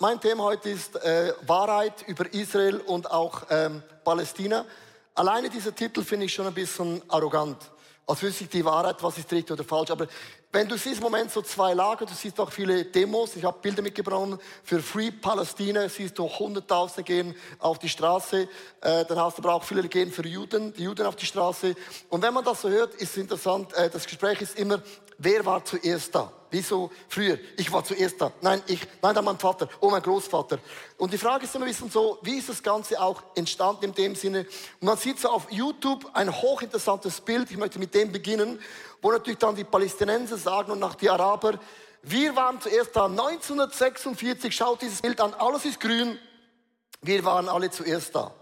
mein 0.00 0.18
Thema 0.18 0.44
heute 0.44 0.70
ist 0.70 0.96
äh, 0.96 1.34
Wahrheit 1.46 2.04
über 2.06 2.32
Israel 2.32 2.78
und 2.78 3.10
auch 3.10 3.42
ähm, 3.50 3.82
Palästina. 4.02 4.64
Alleine 5.14 5.50
dieser 5.50 5.74
Titel 5.74 6.02
finde 6.02 6.24
ich 6.24 6.32
schon 6.32 6.46
ein 6.46 6.54
bisschen 6.54 7.02
arrogant. 7.08 7.58
Als 8.06 8.22
wüsste 8.22 8.44
ich 8.44 8.50
die 8.50 8.64
Wahrheit, 8.64 8.96
was 9.02 9.18
ist 9.18 9.30
richtig 9.30 9.52
oder 9.52 9.62
falsch. 9.62 9.90
Aber 9.90 10.06
wenn 10.52 10.66
du 10.66 10.78
siehst 10.78 10.96
im 10.96 11.02
Moment 11.02 11.30
so 11.30 11.42
zwei 11.42 11.74
Lager, 11.74 12.06
du 12.06 12.14
siehst 12.14 12.40
auch 12.40 12.50
viele 12.50 12.86
Demos, 12.86 13.36
ich 13.36 13.44
habe 13.44 13.58
Bilder 13.60 13.82
mitgebracht 13.82 14.38
für 14.64 14.80
Free 14.80 15.10
Palästina, 15.10 15.86
siehst 15.90 16.18
du 16.18 16.26
Hunderttausende 16.26 17.02
gehen 17.02 17.36
auf 17.58 17.78
die 17.78 17.90
Straße, 17.90 18.48
äh, 18.80 19.04
dann 19.04 19.18
hast 19.18 19.36
du 19.36 19.42
aber 19.42 19.52
auch 19.52 19.64
viele, 19.64 19.86
gehen 19.86 20.10
für 20.10 20.26
Juden, 20.26 20.72
die 20.72 20.84
Juden 20.84 21.06
auf 21.06 21.16
die 21.16 21.26
Straße. 21.26 21.74
Und 22.08 22.22
wenn 22.22 22.32
man 22.32 22.42
das 22.42 22.62
so 22.62 22.70
hört, 22.70 22.94
ist 22.94 23.10
es 23.10 23.16
interessant, 23.18 23.74
äh, 23.74 23.90
das 23.90 24.06
Gespräch 24.06 24.40
ist 24.40 24.58
immer, 24.58 24.82
wer 25.18 25.44
war 25.44 25.62
zuerst 25.62 26.14
da? 26.14 26.32
Wieso 26.50 26.90
früher? 27.08 27.38
Ich 27.56 27.70
war 27.72 27.84
zuerst 27.84 28.20
da. 28.20 28.32
Nein, 28.40 28.62
ich, 28.66 28.80
nein, 29.00 29.14
dann 29.14 29.24
mein 29.24 29.38
Vater, 29.38 29.68
oh 29.80 29.90
mein 29.90 30.02
Großvater. 30.02 30.58
Und 30.98 31.12
die 31.12 31.18
Frage 31.18 31.44
ist 31.44 31.54
immer 31.54 31.64
ein 31.64 31.70
bisschen 31.70 31.90
so, 31.90 32.18
wie 32.22 32.38
ist 32.38 32.48
das 32.48 32.62
Ganze 32.62 33.00
auch 33.00 33.22
entstanden 33.36 33.84
in 33.86 33.94
dem 33.94 34.14
Sinne? 34.14 34.40
Und 34.80 34.86
man 34.86 34.96
sieht 34.96 35.20
so 35.20 35.28
auf 35.28 35.50
YouTube 35.50 36.10
ein 36.12 36.30
hochinteressantes 36.30 37.20
Bild, 37.20 37.50
ich 37.50 37.56
möchte 37.56 37.78
mit 37.78 37.94
dem 37.94 38.10
beginnen, 38.10 38.60
wo 39.00 39.12
natürlich 39.12 39.38
dann 39.38 39.54
die 39.54 39.64
Palästinenser 39.64 40.36
sagen 40.36 40.72
und 40.72 40.80
nach 40.80 40.96
die 40.96 41.08
Araber, 41.08 41.58
wir 42.02 42.34
waren 42.34 42.60
zuerst 42.60 42.96
da 42.96 43.06
1946, 43.06 44.54
schaut 44.54 44.82
dieses 44.82 45.02
Bild 45.02 45.20
an, 45.20 45.34
alles 45.34 45.64
ist 45.64 45.78
grün, 45.78 46.18
wir 47.02 47.24
waren 47.24 47.48
alle 47.48 47.70
zuerst 47.70 48.14
da. 48.14 48.34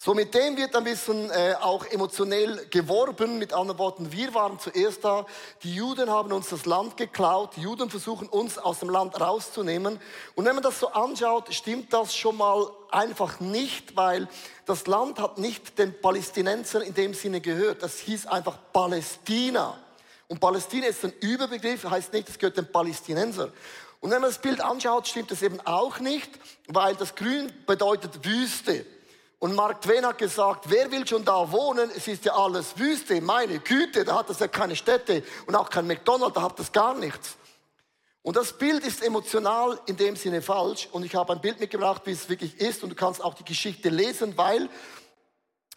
So 0.00 0.14
mit 0.14 0.32
dem 0.32 0.56
wird 0.56 0.76
ein 0.76 0.84
bisschen 0.84 1.28
äh, 1.30 1.56
auch 1.60 1.84
emotionell 1.86 2.68
geworben. 2.70 3.36
Mit 3.36 3.52
anderen 3.52 3.80
Worten, 3.80 4.12
wir 4.12 4.32
waren 4.32 4.56
zuerst 4.60 5.04
da. 5.04 5.26
Die 5.64 5.74
Juden 5.74 6.08
haben 6.08 6.30
uns 6.32 6.50
das 6.50 6.66
Land 6.66 6.96
geklaut. 6.96 7.56
Die 7.56 7.62
Juden 7.62 7.90
versuchen 7.90 8.28
uns 8.28 8.58
aus 8.58 8.78
dem 8.78 8.90
Land 8.90 9.20
rauszunehmen. 9.20 10.00
Und 10.36 10.44
wenn 10.44 10.54
man 10.54 10.62
das 10.62 10.78
so 10.78 10.86
anschaut, 10.90 11.52
stimmt 11.52 11.92
das 11.92 12.14
schon 12.14 12.36
mal 12.36 12.70
einfach 12.92 13.40
nicht, 13.40 13.96
weil 13.96 14.28
das 14.66 14.86
Land 14.86 15.18
hat 15.18 15.38
nicht 15.38 15.76
den 15.80 16.00
Palästinensern 16.00 16.82
in 16.82 16.94
dem 16.94 17.12
Sinne 17.12 17.40
gehört. 17.40 17.82
Das 17.82 17.98
hieß 17.98 18.28
einfach 18.28 18.56
Palästina. 18.72 19.76
Und 20.28 20.38
Palästina 20.38 20.86
ist 20.86 21.04
ein 21.04 21.12
Überbegriff, 21.18 21.82
heißt 21.84 22.12
nicht, 22.12 22.28
es 22.28 22.38
gehört 22.38 22.56
den 22.56 22.70
Palästinenser. 22.70 23.50
Und 23.98 24.12
wenn 24.12 24.20
man 24.20 24.30
das 24.30 24.40
Bild 24.40 24.60
anschaut, 24.60 25.08
stimmt 25.08 25.32
das 25.32 25.42
eben 25.42 25.58
auch 25.66 25.98
nicht, 25.98 26.30
weil 26.68 26.94
das 26.94 27.16
Grün 27.16 27.52
bedeutet 27.66 28.24
Wüste. 28.24 28.86
Und 29.40 29.54
Mark 29.54 29.82
Twain 29.82 30.04
hat 30.04 30.18
gesagt, 30.18 30.64
wer 30.68 30.90
will 30.90 31.06
schon 31.06 31.24
da 31.24 31.50
wohnen? 31.52 31.90
Es 31.94 32.08
ist 32.08 32.24
ja 32.24 32.34
alles 32.34 32.76
Wüste. 32.76 33.20
Meine 33.20 33.60
Güte, 33.60 34.04
da 34.04 34.16
hat 34.16 34.30
es 34.30 34.40
ja 34.40 34.48
keine 34.48 34.74
Städte 34.74 35.22
und 35.46 35.54
auch 35.54 35.70
kein 35.70 35.86
McDonald's, 35.86 36.34
da 36.34 36.42
hat 36.42 36.58
es 36.58 36.72
gar 36.72 36.94
nichts. 36.94 37.36
Und 38.22 38.36
das 38.36 38.52
Bild 38.52 38.84
ist 38.84 39.02
emotional 39.02 39.78
in 39.86 39.96
dem 39.96 40.16
Sinne 40.16 40.42
falsch. 40.42 40.88
Und 40.90 41.04
ich 41.04 41.14
habe 41.14 41.32
ein 41.32 41.40
Bild 41.40 41.60
mitgebracht, 41.60 42.02
wie 42.04 42.10
es 42.10 42.28
wirklich 42.28 42.60
ist. 42.60 42.82
Und 42.82 42.90
du 42.90 42.96
kannst 42.96 43.22
auch 43.22 43.34
die 43.34 43.44
Geschichte 43.44 43.90
lesen, 43.90 44.36
weil 44.36 44.68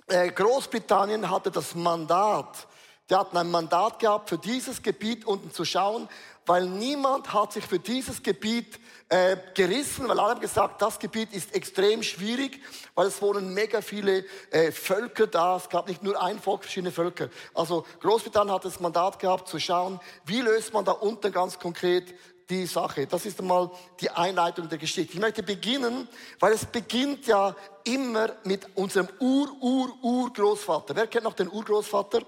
äh, 0.08 0.30
Großbritannien 0.32 1.30
hatte 1.30 1.52
das 1.52 1.76
Mandat. 1.76 2.68
Die 3.10 3.16
hatten 3.16 3.38
ein 3.38 3.52
Mandat 3.52 4.00
gehabt, 4.00 4.30
für 4.30 4.38
dieses 4.38 4.82
Gebiet 4.82 5.26
unten 5.26 5.52
zu 5.52 5.66
schauen, 5.66 6.10
weil 6.46 6.66
niemand 6.66 7.34
hat 7.34 7.54
sich 7.54 7.66
für 7.66 7.80
dieses 7.80 8.24
Gebiet 8.24 8.80
äh, 9.10 9.38
gerissen, 9.54 10.08
weil 10.08 10.20
alle 10.20 10.32
haben 10.32 10.42
gesagt, 10.42 10.82
das 10.82 10.98
Gebiet 10.98 11.34
ist 11.34 11.54
extrem 11.54 12.02
schwierig, 12.02 12.62
weil 12.96 13.08
es 13.08 13.22
wohnen 13.22 13.54
mega 13.54 13.82
viele 13.82 14.26
äh, 14.52 14.72
Völker 14.72 15.28
da. 15.28 15.58
Es 15.58 15.70
gab 15.70 15.88
nicht 15.88 16.02
nur 16.02 16.22
ein 16.22 16.40
Volk, 16.40 16.64
verschiedene 16.64 16.92
Völker. 16.92 17.30
Also 17.54 17.86
Großbritannien 18.00 18.54
hat 18.54 18.66
das 18.66 18.80
Mandat 18.80 19.20
gehabt, 19.20 19.48
zu 19.48 19.60
schauen, 19.60 20.00
wie 20.26 20.42
löst 20.42 20.74
man 20.74 20.86
da 20.86 20.94
unten 20.94 21.32
ganz 21.32 21.60
konkret 21.60 22.14
die 22.50 22.66
Sache. 22.66 23.08
Das 23.08 23.26
ist 23.26 23.40
einmal 23.40 23.72
die 24.00 24.10
Einleitung 24.10 24.68
der 24.68 24.78
Geschichte. 24.78 25.14
Ich 25.14 25.20
möchte 25.20 25.42
beginnen, 25.44 26.08
weil 26.40 26.54
es 26.54 26.66
beginnt 26.66 27.26
ja 27.28 27.56
immer 27.86 28.34
mit 28.44 28.68
unserem 28.76 29.08
Ur-Ur-Ur-Großvater. 29.20 30.96
Wer 30.96 31.08
kennt 31.08 31.24
noch 31.24 31.34
den 31.34 31.50
Urgroßvater? 31.50 32.22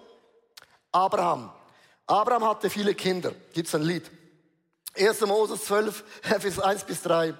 Abraham. 0.91 1.51
Abraham 2.07 2.45
hatte 2.45 2.69
viele 2.69 2.93
Kinder. 2.95 3.33
Gibt's 3.53 3.73
ein 3.75 3.83
Lied. 3.83 4.09
1. 4.95 5.21
Moses 5.21 5.65
12, 5.65 6.03
Vers 6.21 6.59
1 6.59 6.83
bis 6.83 7.01
3. 7.01 7.33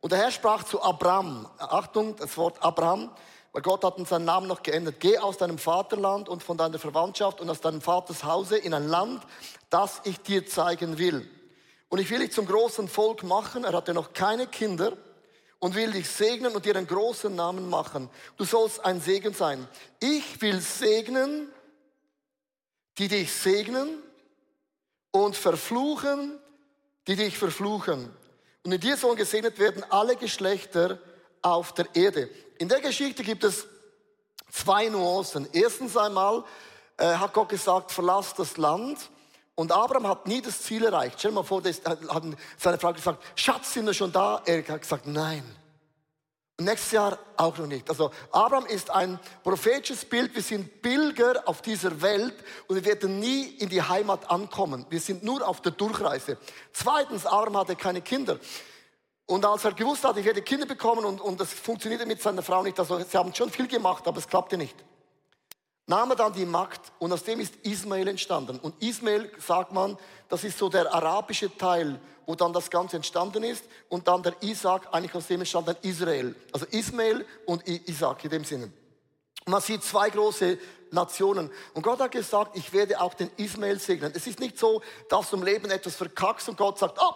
Und 0.00 0.12
der 0.12 0.20
Herr 0.20 0.30
sprach 0.30 0.62
zu 0.62 0.80
Abraham, 0.80 1.48
Achtung, 1.58 2.16
das 2.16 2.36
Wort 2.36 2.62
Abraham, 2.62 3.10
weil 3.52 3.62
Gott 3.62 3.84
hat 3.84 3.96
uns 3.98 4.10
seinen 4.10 4.24
Namen 4.24 4.46
noch 4.46 4.62
geändert. 4.62 4.96
Geh 5.00 5.18
aus 5.18 5.38
deinem 5.38 5.58
Vaterland 5.58 6.28
und 6.28 6.42
von 6.42 6.56
deiner 6.56 6.78
Verwandtschaft 6.78 7.40
und 7.40 7.50
aus 7.50 7.60
deinem 7.60 7.80
Vaters 7.80 8.22
Hause 8.22 8.56
in 8.56 8.72
ein 8.74 8.86
Land, 8.86 9.22
das 9.70 10.00
ich 10.04 10.20
dir 10.20 10.46
zeigen 10.46 10.98
will. 10.98 11.28
Und 11.88 11.98
ich 11.98 12.10
will 12.10 12.20
dich 12.20 12.32
zum 12.32 12.46
großen 12.46 12.86
Volk 12.86 13.24
machen. 13.24 13.64
Er 13.64 13.72
hatte 13.72 13.94
noch 13.94 14.12
keine 14.12 14.46
Kinder 14.46 14.92
und 15.58 15.74
will 15.74 15.90
dich 15.90 16.08
segnen 16.08 16.54
und 16.54 16.64
dir 16.64 16.76
einen 16.76 16.86
großen 16.86 17.34
Namen 17.34 17.68
machen. 17.68 18.08
Du 18.36 18.44
sollst 18.44 18.84
ein 18.84 19.00
Segen 19.00 19.34
sein. 19.34 19.66
Ich 19.98 20.40
will 20.40 20.60
segnen, 20.60 21.50
die 22.98 23.08
dich 23.08 23.32
segnen 23.32 24.02
und 25.10 25.36
verfluchen, 25.36 26.38
die 27.06 27.16
dich 27.16 27.38
verfluchen. 27.38 28.10
Und 28.64 28.72
in 28.72 28.80
dir 28.80 28.96
sollen 28.96 29.16
gesegnet 29.16 29.58
werden 29.58 29.84
alle 29.88 30.16
Geschlechter 30.16 30.98
auf 31.42 31.72
der 31.72 31.86
Erde. 31.94 32.28
In 32.58 32.68
der 32.68 32.80
Geschichte 32.80 33.22
gibt 33.22 33.44
es 33.44 33.66
zwei 34.50 34.88
Nuancen. 34.88 35.48
Erstens 35.52 35.96
einmal 35.96 36.44
äh, 36.96 37.14
hat 37.14 37.32
Gott 37.32 37.48
gesagt, 37.48 37.92
verlass 37.92 38.34
das 38.34 38.56
Land. 38.56 39.10
Und 39.54 39.72
Abraham 39.72 40.06
hat 40.06 40.26
nie 40.26 40.40
das 40.40 40.62
Ziel 40.62 40.84
erreicht. 40.84 41.16
Stell 41.18 41.30
dir 41.30 41.36
mal 41.36 41.42
vor, 41.42 41.62
das, 41.62 41.80
hat 41.84 42.24
seine 42.56 42.78
Frau 42.78 42.92
gesagt, 42.92 43.24
Schatz, 43.34 43.72
sind 43.74 43.86
wir 43.86 43.94
schon 43.94 44.12
da? 44.12 44.42
Er 44.44 44.66
hat 44.66 44.82
gesagt, 44.82 45.06
nein. 45.06 45.42
Nächstes 46.60 46.90
Jahr 46.90 47.18
auch 47.36 47.56
noch 47.56 47.68
nicht. 47.68 47.88
Also 47.88 48.10
Abraham 48.32 48.66
ist 48.66 48.90
ein 48.90 49.20
prophetisches 49.44 50.04
Bild. 50.04 50.34
Wir 50.34 50.42
sind 50.42 50.82
Pilger 50.82 51.42
auf 51.46 51.62
dieser 51.62 52.02
Welt 52.02 52.34
und 52.66 52.74
wir 52.74 52.84
werden 52.84 53.20
nie 53.20 53.44
in 53.58 53.68
die 53.68 53.80
Heimat 53.80 54.28
ankommen. 54.28 54.84
Wir 54.90 54.98
sind 54.98 55.22
nur 55.22 55.46
auf 55.46 55.60
der 55.60 55.70
Durchreise. 55.70 56.36
Zweitens, 56.72 57.26
Abraham 57.26 57.58
hatte 57.58 57.76
keine 57.76 58.02
Kinder. 58.02 58.40
Und 59.26 59.44
als 59.44 59.64
er 59.64 59.72
gewusst 59.72 60.02
hat, 60.02 60.16
ich 60.16 60.24
werde 60.24 60.42
Kinder 60.42 60.66
bekommen 60.66 61.04
und, 61.04 61.20
und 61.20 61.38
das 61.38 61.52
funktionierte 61.52 62.06
mit 62.06 62.20
seiner 62.20 62.42
Frau 62.42 62.64
nicht, 62.64 62.78
also 62.80 62.98
sie 62.98 63.16
haben 63.16 63.32
schon 63.32 63.50
viel 63.50 63.68
gemacht, 63.68 64.08
aber 64.08 64.18
es 64.18 64.26
klappte 64.26 64.56
nicht 64.56 64.74
nahm 65.88 66.10
er 66.10 66.16
dann 66.16 66.32
die 66.32 66.44
Magd 66.44 66.92
und 66.98 67.12
aus 67.12 67.24
dem 67.24 67.40
ist 67.40 67.56
Ismael 67.62 68.06
entstanden. 68.06 68.58
Und 68.60 68.80
Ismael, 68.82 69.30
sagt 69.38 69.72
man, 69.72 69.98
das 70.28 70.44
ist 70.44 70.58
so 70.58 70.68
der 70.68 70.92
arabische 70.92 71.54
Teil, 71.56 71.98
wo 72.26 72.34
dann 72.34 72.52
das 72.52 72.70
Ganze 72.70 72.96
entstanden 72.96 73.42
ist. 73.42 73.64
Und 73.88 74.06
dann 74.06 74.22
der 74.22 74.34
Isaac, 74.42 74.86
eigentlich 74.92 75.14
aus 75.14 75.26
dem 75.26 75.40
entstand 75.40 75.66
dann 75.66 75.76
Israel. 75.82 76.36
Also 76.52 76.66
Ismael 76.66 77.26
und 77.46 77.66
Isaac 77.66 78.22
in 78.24 78.30
dem 78.30 78.44
Sinne. 78.44 78.70
Und 79.46 79.52
man 79.52 79.62
sieht 79.62 79.82
zwei 79.82 80.10
große 80.10 80.58
Nationen. 80.90 81.50
Und 81.72 81.82
Gott 81.82 82.00
hat 82.00 82.10
gesagt, 82.10 82.56
ich 82.56 82.70
werde 82.74 83.00
auch 83.00 83.14
den 83.14 83.30
Ismael 83.38 83.80
segnen. 83.80 84.12
Es 84.14 84.26
ist 84.26 84.40
nicht 84.40 84.58
so, 84.58 84.82
dass 85.08 85.30
du 85.30 85.36
im 85.36 85.42
Leben 85.42 85.70
etwas 85.70 85.96
verkackst 85.96 86.50
und 86.50 86.58
Gott 86.58 86.78
sagt, 86.78 86.98
oh, 87.00 87.14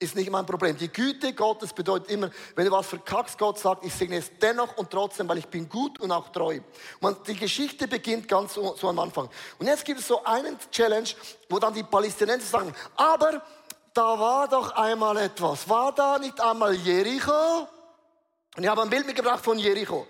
ist 0.00 0.16
nicht 0.16 0.30
mein 0.30 0.46
Problem. 0.46 0.76
Die 0.76 0.90
Güte 0.90 1.34
Gottes 1.34 1.74
bedeutet 1.74 2.10
immer, 2.10 2.30
wenn 2.56 2.64
du 2.64 2.72
was 2.72 2.86
verkackst, 2.86 3.38
Gott 3.38 3.58
sagt, 3.58 3.84
ich 3.84 3.94
segne 3.94 4.16
es 4.16 4.30
dennoch 4.40 4.76
und 4.78 4.90
trotzdem, 4.90 5.28
weil 5.28 5.38
ich 5.38 5.46
bin 5.46 5.68
gut 5.68 6.00
und 6.00 6.10
auch 6.10 6.30
treu. 6.30 6.58
Und 7.00 7.28
die 7.28 7.36
Geschichte 7.36 7.86
beginnt 7.86 8.26
ganz 8.26 8.54
so, 8.54 8.74
so 8.76 8.88
am 8.88 8.98
Anfang. 8.98 9.28
Und 9.58 9.66
jetzt 9.66 9.84
gibt 9.84 10.00
es 10.00 10.08
so 10.08 10.24
einen 10.24 10.56
Challenge, 10.70 11.08
wo 11.50 11.58
dann 11.58 11.74
die 11.74 11.82
Palästinenser 11.82 12.46
sagen, 12.46 12.74
aber 12.96 13.42
da 13.92 14.18
war 14.18 14.48
doch 14.48 14.70
einmal 14.72 15.18
etwas. 15.18 15.68
War 15.68 15.92
da 15.92 16.18
nicht 16.18 16.40
einmal 16.40 16.74
Jericho? 16.74 17.68
Und 18.56 18.62
ich 18.64 18.68
habe 18.68 18.82
ein 18.82 18.90
Bild 18.90 19.06
mitgebracht 19.06 19.44
von 19.44 19.58
Jericho. 19.58 20.06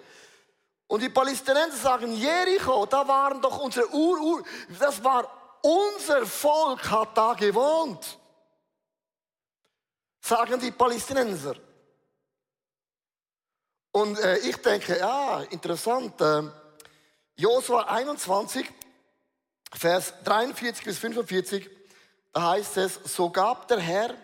Und 0.86 1.02
die 1.02 1.08
Palästinenser 1.08 1.76
sagen, 1.76 2.12
Jericho, 2.12 2.86
da 2.86 3.06
waren 3.08 3.42
doch 3.42 3.58
unsere 3.58 3.92
Ur-Ur, 3.92 4.44
das 4.78 5.02
war 5.02 5.28
unser 5.62 6.24
Volk 6.24 6.88
hat 6.90 7.18
da 7.18 7.34
gewohnt 7.34 8.19
sagen 10.20 10.60
die 10.60 10.70
Palästinenser. 10.70 11.56
Und 13.92 14.18
äh, 14.18 14.38
ich 14.38 14.56
denke, 14.56 14.98
ja, 14.98 15.42
interessant. 15.50 16.20
Äh, 16.20 16.42
Josua 17.36 17.84
21, 17.84 18.70
Vers 19.72 20.14
43 20.24 20.84
bis 20.84 20.98
45, 20.98 21.70
da 22.32 22.50
heißt 22.50 22.76
es, 22.76 23.00
so 23.04 23.30
gab 23.30 23.66
der 23.68 23.80
Herr 23.80 24.14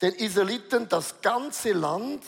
den 0.00 0.14
Israeliten 0.14 0.88
das 0.88 1.20
ganze 1.20 1.72
Land, 1.72 2.24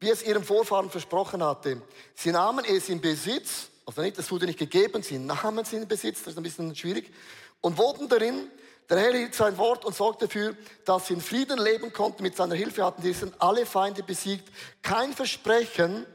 wie 0.00 0.10
es 0.10 0.22
ihrem 0.22 0.42
Vorfahren 0.42 0.90
versprochen 0.90 1.42
hatte. 1.42 1.80
Sie 2.14 2.32
nahmen 2.32 2.64
es 2.64 2.88
in 2.88 3.00
Besitz, 3.00 3.68
also 3.86 4.02
nicht, 4.02 4.18
es 4.18 4.30
wurde 4.30 4.46
nicht 4.46 4.58
gegeben, 4.58 5.02
sie 5.02 5.18
nahmen 5.18 5.58
es 5.58 5.72
in 5.72 5.86
Besitz, 5.86 6.20
das 6.20 6.32
ist 6.32 6.36
ein 6.36 6.42
bisschen 6.42 6.74
schwierig, 6.74 7.12
und 7.60 7.78
wohnten 7.78 8.08
darin 8.08 8.50
der 8.90 8.98
Herr 8.98 9.12
hielt 9.12 9.34
sein 9.34 9.56
Wort 9.58 9.84
und 9.84 9.94
sorgte 9.94 10.26
dafür, 10.26 10.56
dass 10.84 11.06
sie 11.06 11.14
in 11.14 11.20
Frieden 11.20 11.58
leben 11.58 11.92
konnten. 11.92 12.22
Mit 12.22 12.36
seiner 12.36 12.54
Hilfe 12.54 12.84
hatten 12.84 13.02
sind 13.14 13.40
alle 13.40 13.64
Feinde 13.64 14.02
besiegt. 14.02 14.50
Kein 14.82 15.12
Versprechen, 15.12 16.06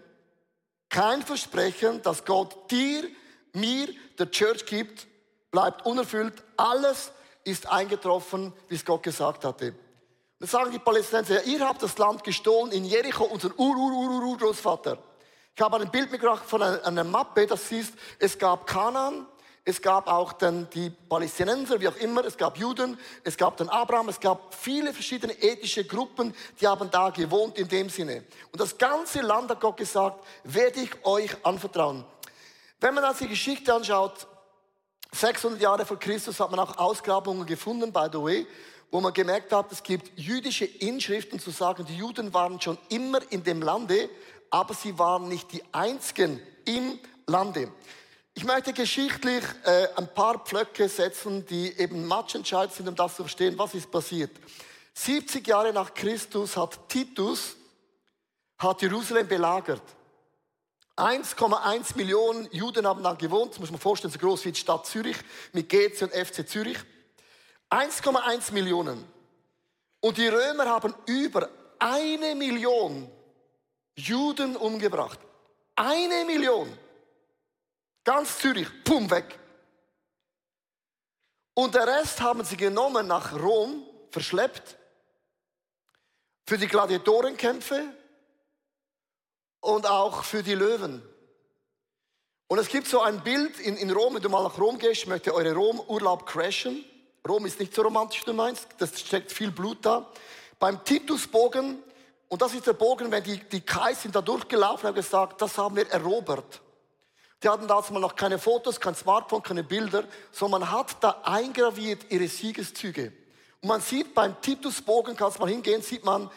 kein 0.90 1.22
Versprechen, 1.22 2.02
dass 2.02 2.26
Gott 2.26 2.70
dir, 2.72 3.04
mir, 3.54 3.88
der 4.20 4.32
Church 4.32 4.66
gibt, 4.66 5.08
bleibt 5.52 5.86
unerfüllt. 5.86 6.44
Alles 6.56 7.12
ist 7.44 7.68
eingetroffen, 7.68 8.54
wie 8.68 8.76
es 8.76 8.86
Gott 8.86 9.04
gesagt 9.04 9.46
hatte. 9.46 9.74
Dann 10.40 10.50
sagen 10.50 10.72
die 10.72 10.80
Palästinenser, 10.80 11.44
ihr 11.46 11.68
habt 11.68 11.82
das 11.82 11.98
Land 11.98 12.24
gestohlen 12.24 12.72
in 12.72 12.86
Jericho, 12.86 13.24
unser 13.24 13.58
Ur-Ur-Ur-Ur-Großvater. 13.58 14.98
Ich 15.56 15.62
habe 15.62 15.78
ein 15.78 15.90
Bild 15.90 16.12
mitgebracht 16.12 16.44
von 16.46 16.62
einer, 16.62 16.86
einer 16.86 17.04
Mappe, 17.04 17.48
das 17.48 17.68
siehst, 17.70 17.94
es 18.20 18.38
gab 18.38 18.68
Kanaan, 18.68 19.26
es 19.68 19.82
gab 19.82 20.08
auch 20.08 20.32
dann 20.32 20.70
die 20.70 20.90
Palästinenser, 20.90 21.82
wie 21.82 21.90
auch 21.90 21.98
immer, 21.98 22.24
es 22.24 22.38
gab 22.38 22.58
Juden, 22.58 22.98
es 23.26 23.36
gab 23.36 23.58
den 23.58 23.68
Abraham, 23.68 24.08
es 24.08 24.18
gab 24.18 24.56
viele 24.56 24.94
verschiedene 24.94 25.34
ethische 25.34 25.84
Gruppen, 25.84 26.34
die 26.62 26.66
haben 26.66 26.90
da 26.90 27.10
gewohnt 27.10 27.58
in 27.58 27.68
dem 27.68 27.90
Sinne. 27.90 28.24
Und 28.54 28.62
das 28.62 28.78
ganze 28.78 29.20
Land 29.20 29.52
hat 29.52 29.60
Gott 29.60 29.76
gesagt, 29.76 30.24
werde 30.46 30.80
ich 30.80 31.06
euch 31.06 31.46
anvertrauen. 31.46 32.06
Wenn 32.80 32.94
man 32.94 33.04
also 33.04 33.26
die 33.26 33.32
Geschichte 33.32 33.74
anschaut, 33.74 34.26
600 35.12 35.60
Jahre 35.62 35.86
vor 35.86 36.00
Christus 36.00 36.40
hat 36.40 36.50
man 36.50 36.62
auch 36.62 36.78
Ausgrabungen 36.78 37.46
gefunden, 37.46 37.92
by 37.92 38.08
the 38.10 38.22
way, 38.22 38.48
wo 38.90 39.02
man 39.02 39.12
gemerkt 39.12 39.52
hat, 39.52 39.70
es 39.74 39.84
gibt 39.84 40.18
jüdische 40.18 40.64
Inschriften 40.64 41.42
zu 41.42 41.52
sagen, 41.52 41.86
die 41.86 41.98
Juden 41.98 42.34
waren 42.34 42.62
schon 42.62 42.78
immer 42.88 43.20
in 43.34 43.44
dem 43.44 43.62
Lande, 43.62 44.10
aber 44.50 44.74
sie 44.74 44.98
waren 44.98 45.28
nicht 45.28 45.52
die 45.52 45.62
einzigen 45.74 46.40
im 46.64 47.00
Lande. 47.26 47.70
Ich 48.38 48.44
möchte 48.44 48.72
geschichtlich 48.72 49.44
äh, 49.64 49.88
ein 49.96 50.14
paar 50.14 50.38
Pflöcke 50.38 50.88
setzen, 50.88 51.44
die 51.48 51.76
eben 51.76 52.06
matchentscheidend 52.06 52.72
sind, 52.72 52.88
um 52.88 52.96
das 52.96 53.16
zu 53.16 53.24
verstehen, 53.24 53.58
was 53.58 53.74
ist 53.74 53.90
passiert. 53.90 54.30
70 54.94 55.48
Jahre 55.48 55.74
nach 55.74 55.92
Christus 55.92 56.56
hat 56.56 56.88
Titus 56.88 57.56
hat 58.60 58.84
Jerusalem 58.84 59.28
belagert. 59.28 59.82
1,1 60.98 61.98
Millionen 61.98 62.48
Juden 62.52 62.86
haben 62.86 63.02
da 63.02 63.16
gewohnt, 63.16 63.54
das 63.54 63.60
muss 63.60 63.72
man 63.72 63.80
vorstellen, 63.80 64.14
so 64.14 64.20
groß 64.20 64.46
wie 64.46 64.52
die 64.52 64.60
Stadt 64.60 64.86
Zürich 64.86 65.18
mit 65.54 65.68
GC 65.68 66.04
und 66.04 66.14
FC 66.14 66.48
Zürich. 66.48 66.78
1,1 67.72 68.54
Millionen. 68.54 69.04
Und 70.00 70.16
die 70.16 70.28
Römer 70.28 70.68
haben 70.68 70.94
über 71.08 71.50
eine 71.80 72.36
Million 72.36 73.10
Juden 73.96 74.56
umgebracht. 74.56 75.20
Eine 75.76 76.24
Million. 76.26 76.72
Ganz 78.08 78.38
Zürich, 78.38 78.70
pum, 78.86 79.12
weg. 79.12 79.38
Und 81.54 81.76
der 81.76 81.86
Rest 81.86 82.22
haben 82.22 82.42
sie 82.46 82.56
genommen 82.56 83.06
nach 83.06 83.38
Rom, 83.38 83.84
verschleppt, 84.12 84.78
für 86.46 86.58
die 86.58 86.68
Gladiatorenkämpfe 86.68 87.84
und 89.60 89.86
auch 89.86 90.24
für 90.24 90.42
die 90.42 90.54
Löwen. 90.54 91.02
Und 92.48 92.60
es 92.60 92.70
gibt 92.70 92.88
so 92.88 93.02
ein 93.02 93.22
Bild 93.26 93.60
in, 93.60 93.76
in 93.76 93.92
Rom, 93.92 94.16
wenn 94.16 94.22
du 94.22 94.30
mal 94.30 94.44
nach 94.44 94.58
Rom 94.58 94.80
gehst, 94.80 95.02
ich 95.02 95.08
möchte 95.08 95.34
eure 95.34 95.54
Rom-Urlaub 95.54 96.26
crashen. 96.26 96.86
Rom 97.28 97.46
ist 97.46 97.60
nicht 97.60 97.76
so 97.76 97.82
romantisch, 97.82 98.24
du 98.24 98.32
meinst, 98.32 98.70
das 98.78 98.98
steckt 99.02 99.34
viel 99.34 99.52
Blut 99.52 99.86
da. 99.86 100.10
Beim 100.60 100.82
Titusbogen, 100.86 101.84
und 102.30 102.42
das 102.42 102.54
ist 102.54 102.68
der 102.68 102.72
Bogen, 102.72 103.12
wenn 103.12 103.26
die, 103.26 103.38
die 103.38 103.60
Kais 103.60 104.02
sind 104.02 104.16
da 104.16 104.22
durchgelaufen 104.22 104.86
und 104.86 104.88
haben 104.88 104.96
gesagt, 104.96 105.42
das 105.42 105.58
haben 105.58 105.76
wir 105.76 105.90
erobert. 105.90 106.62
Die 107.44 107.50
hatten 107.50 107.68
damals 107.68 107.92
mal 107.92 108.00
noch 108.00 108.16
keine 108.16 108.40
Fotos, 108.40 108.80
kein 108.80 108.96
Smartphone, 108.96 109.44
keine 109.44 109.64
Bilder, 109.64 110.06
sondern 110.32 110.62
man 110.62 110.72
hat 110.72 111.04
da 111.04 111.22
eingraviert 111.24 112.12
ihre 112.12 112.28
Siegeszüge. 112.28 113.14
Und 113.62 113.70
man 113.70 113.82
sieht 113.82 114.16
beim 114.16 114.40
Titusbogen, 114.42 115.16
kannst 115.16 115.40
mal 115.40 115.50
hingehen, 115.50 115.82
sieht 115.82 116.04
man, 116.04 116.32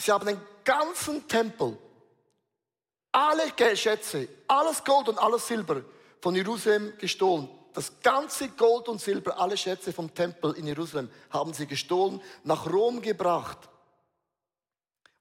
sie 0.00 0.10
haben 0.10 0.26
den 0.26 0.40
ganzen 0.64 1.26
Tempel, 1.28 1.76
alle 3.12 3.76
Schätze, 3.76 4.28
alles 4.48 4.82
Gold 4.82 5.08
und 5.08 5.18
alles 5.18 5.46
Silber 5.46 5.82
von 6.20 6.34
Jerusalem 6.34 6.94
gestohlen. 6.98 7.48
Das 7.74 8.00
ganze 8.02 8.48
Gold 8.50 8.88
und 8.88 9.00
Silber, 9.00 9.38
alle 9.38 9.56
Schätze 9.56 9.92
vom 9.92 10.14
Tempel 10.14 10.52
in 10.52 10.66
Jerusalem 10.66 11.10
haben 11.30 11.52
sie 11.52 11.66
gestohlen, 11.66 12.20
nach 12.44 12.66
Rom 12.72 13.02
gebracht 13.02 13.58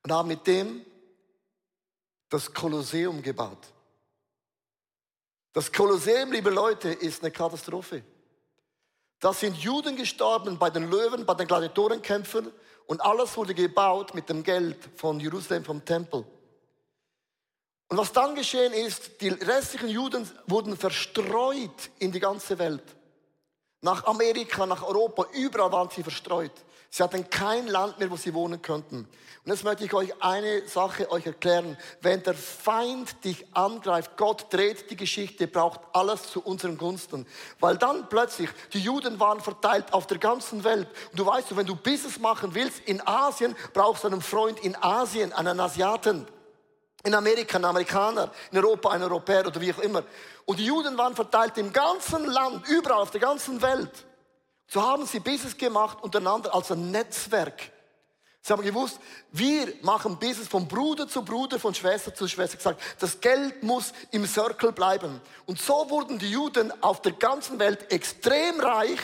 und 0.04 0.12
haben 0.12 0.28
mit 0.28 0.46
dem 0.48 0.86
das 2.30 2.54
Kolosseum 2.54 3.22
gebaut. 3.22 3.73
Das 5.54 5.72
Kolosseum, 5.72 6.32
liebe 6.32 6.50
Leute, 6.50 6.90
ist 6.90 7.22
eine 7.22 7.32
Katastrophe. 7.32 8.04
Da 9.20 9.32
sind 9.32 9.56
Juden 9.56 9.96
gestorben 9.96 10.58
bei 10.58 10.72
den 10.72 10.90
Löwen, 10.90 11.26
bei 11.28 11.36
den 11.36 11.48
Gladiatorenkämpfen 11.48 12.52
und 12.88 13.02
alles 13.02 13.38
wurde 13.38 13.54
gebaut 13.54 14.16
mit 14.16 14.28
dem 14.28 14.44
Geld 14.44 14.78
von 14.96 15.20
Jerusalem, 15.20 15.64
vom 15.64 15.86
Tempel. 15.86 16.26
Und 17.88 17.98
was 17.98 18.12
dann 18.12 18.34
geschehen 18.34 18.74
ist, 18.74 19.22
die 19.22 19.30
restlichen 19.30 19.90
Juden 19.90 20.28
wurden 20.48 20.76
verstreut 20.76 21.92
in 22.00 22.12
die 22.12 22.20
ganze 22.20 22.58
Welt. 22.58 22.84
Nach 23.82 24.06
Amerika, 24.06 24.66
nach 24.66 24.82
Europa, 24.82 25.28
überall 25.34 25.72
waren 25.72 25.90
sie 25.92 26.02
verstreut. 26.02 26.52
Sie 26.96 27.02
hatten 27.02 27.28
kein 27.28 27.66
Land 27.66 27.98
mehr, 27.98 28.12
wo 28.12 28.18
sie 28.18 28.36
wohnen 28.36 28.62
könnten. 28.62 28.98
Und 28.98 29.52
jetzt 29.52 29.64
möchte 29.64 29.84
ich 29.84 29.96
euch 29.96 30.14
eine 30.22 30.68
Sache 30.68 31.10
euch 31.10 31.26
erklären. 31.26 31.76
Wenn 32.02 32.22
der 32.22 32.36
Feind 32.36 33.26
dich 33.26 33.48
angreift, 33.56 34.16
Gott 34.16 34.54
dreht 34.54 34.92
die 34.92 34.96
Geschichte, 34.96 35.48
braucht 35.48 35.80
alles 35.94 36.30
zu 36.30 36.40
unseren 36.44 36.78
Gunsten. 36.78 37.26
Weil 37.60 37.80
dann 37.80 38.08
plötzlich, 38.10 38.48
die 38.74 38.80
Juden 38.80 39.20
waren 39.20 39.42
verteilt 39.42 39.92
auf 39.92 40.06
der 40.06 40.20
ganzen 40.20 40.64
Welt. 40.64 40.88
Und 41.10 41.20
du 41.20 41.26
weißt, 41.26 41.58
wenn 41.58 41.66
du 41.66 41.76
Business 41.76 42.20
machen 42.20 42.54
willst 42.54 42.82
in 42.86 43.02
Asien, 43.08 43.56
brauchst 43.74 44.04
du 44.04 44.10
einen 44.10 44.22
Freund 44.22 44.60
in 44.60 44.76
Asien, 44.76 45.34
einen 45.34 45.60
Asiaten. 45.60 46.28
In 47.04 47.16
Amerika 47.16 47.56
einen 47.56 47.66
Amerikaner, 47.66 48.30
in 48.52 48.60
Europa 48.60 48.92
einen 48.92 49.06
Europäer 49.06 49.48
oder 49.48 49.60
wie 49.60 49.74
auch 49.74 49.80
immer. 49.80 50.04
Und 50.46 50.60
die 50.60 50.68
Juden 50.68 50.96
waren 50.96 51.16
verteilt 51.16 51.58
im 51.58 51.74
ganzen 51.74 52.26
Land, 52.26 52.68
überall 52.70 53.02
auf 53.02 53.10
der 53.10 53.22
ganzen 53.22 53.64
Welt. 53.64 54.06
So 54.74 54.82
haben 54.82 55.06
sie 55.06 55.20
Business 55.20 55.56
gemacht 55.56 56.00
untereinander 56.02 56.52
als 56.52 56.72
ein 56.72 56.90
Netzwerk. 56.90 57.72
Sie 58.42 58.52
haben 58.52 58.64
gewusst, 58.64 59.00
wir 59.32 59.72
machen 59.84 60.18
Business 60.18 60.48
von 60.48 60.68
Bruder 60.68 61.08
zu 61.08 61.24
Bruder, 61.24 61.60
von 61.60 61.76
Schwester 61.76 62.16
zu 62.16 62.28
Schwester. 62.28 62.58
Gesagt, 62.58 62.82
das 63.00 63.22
Geld 63.22 63.62
muss 63.62 63.94
im 64.10 64.26
Circle 64.26 64.72
bleiben. 64.72 65.22
Und 65.46 65.62
so 65.62 65.92
wurden 65.92 66.18
die 66.18 66.32
Juden 66.32 66.74
auf 66.82 67.04
der 67.04 67.12
ganzen 67.12 67.60
Welt 67.60 67.92
extrem 67.92 68.60
reich, 68.60 69.00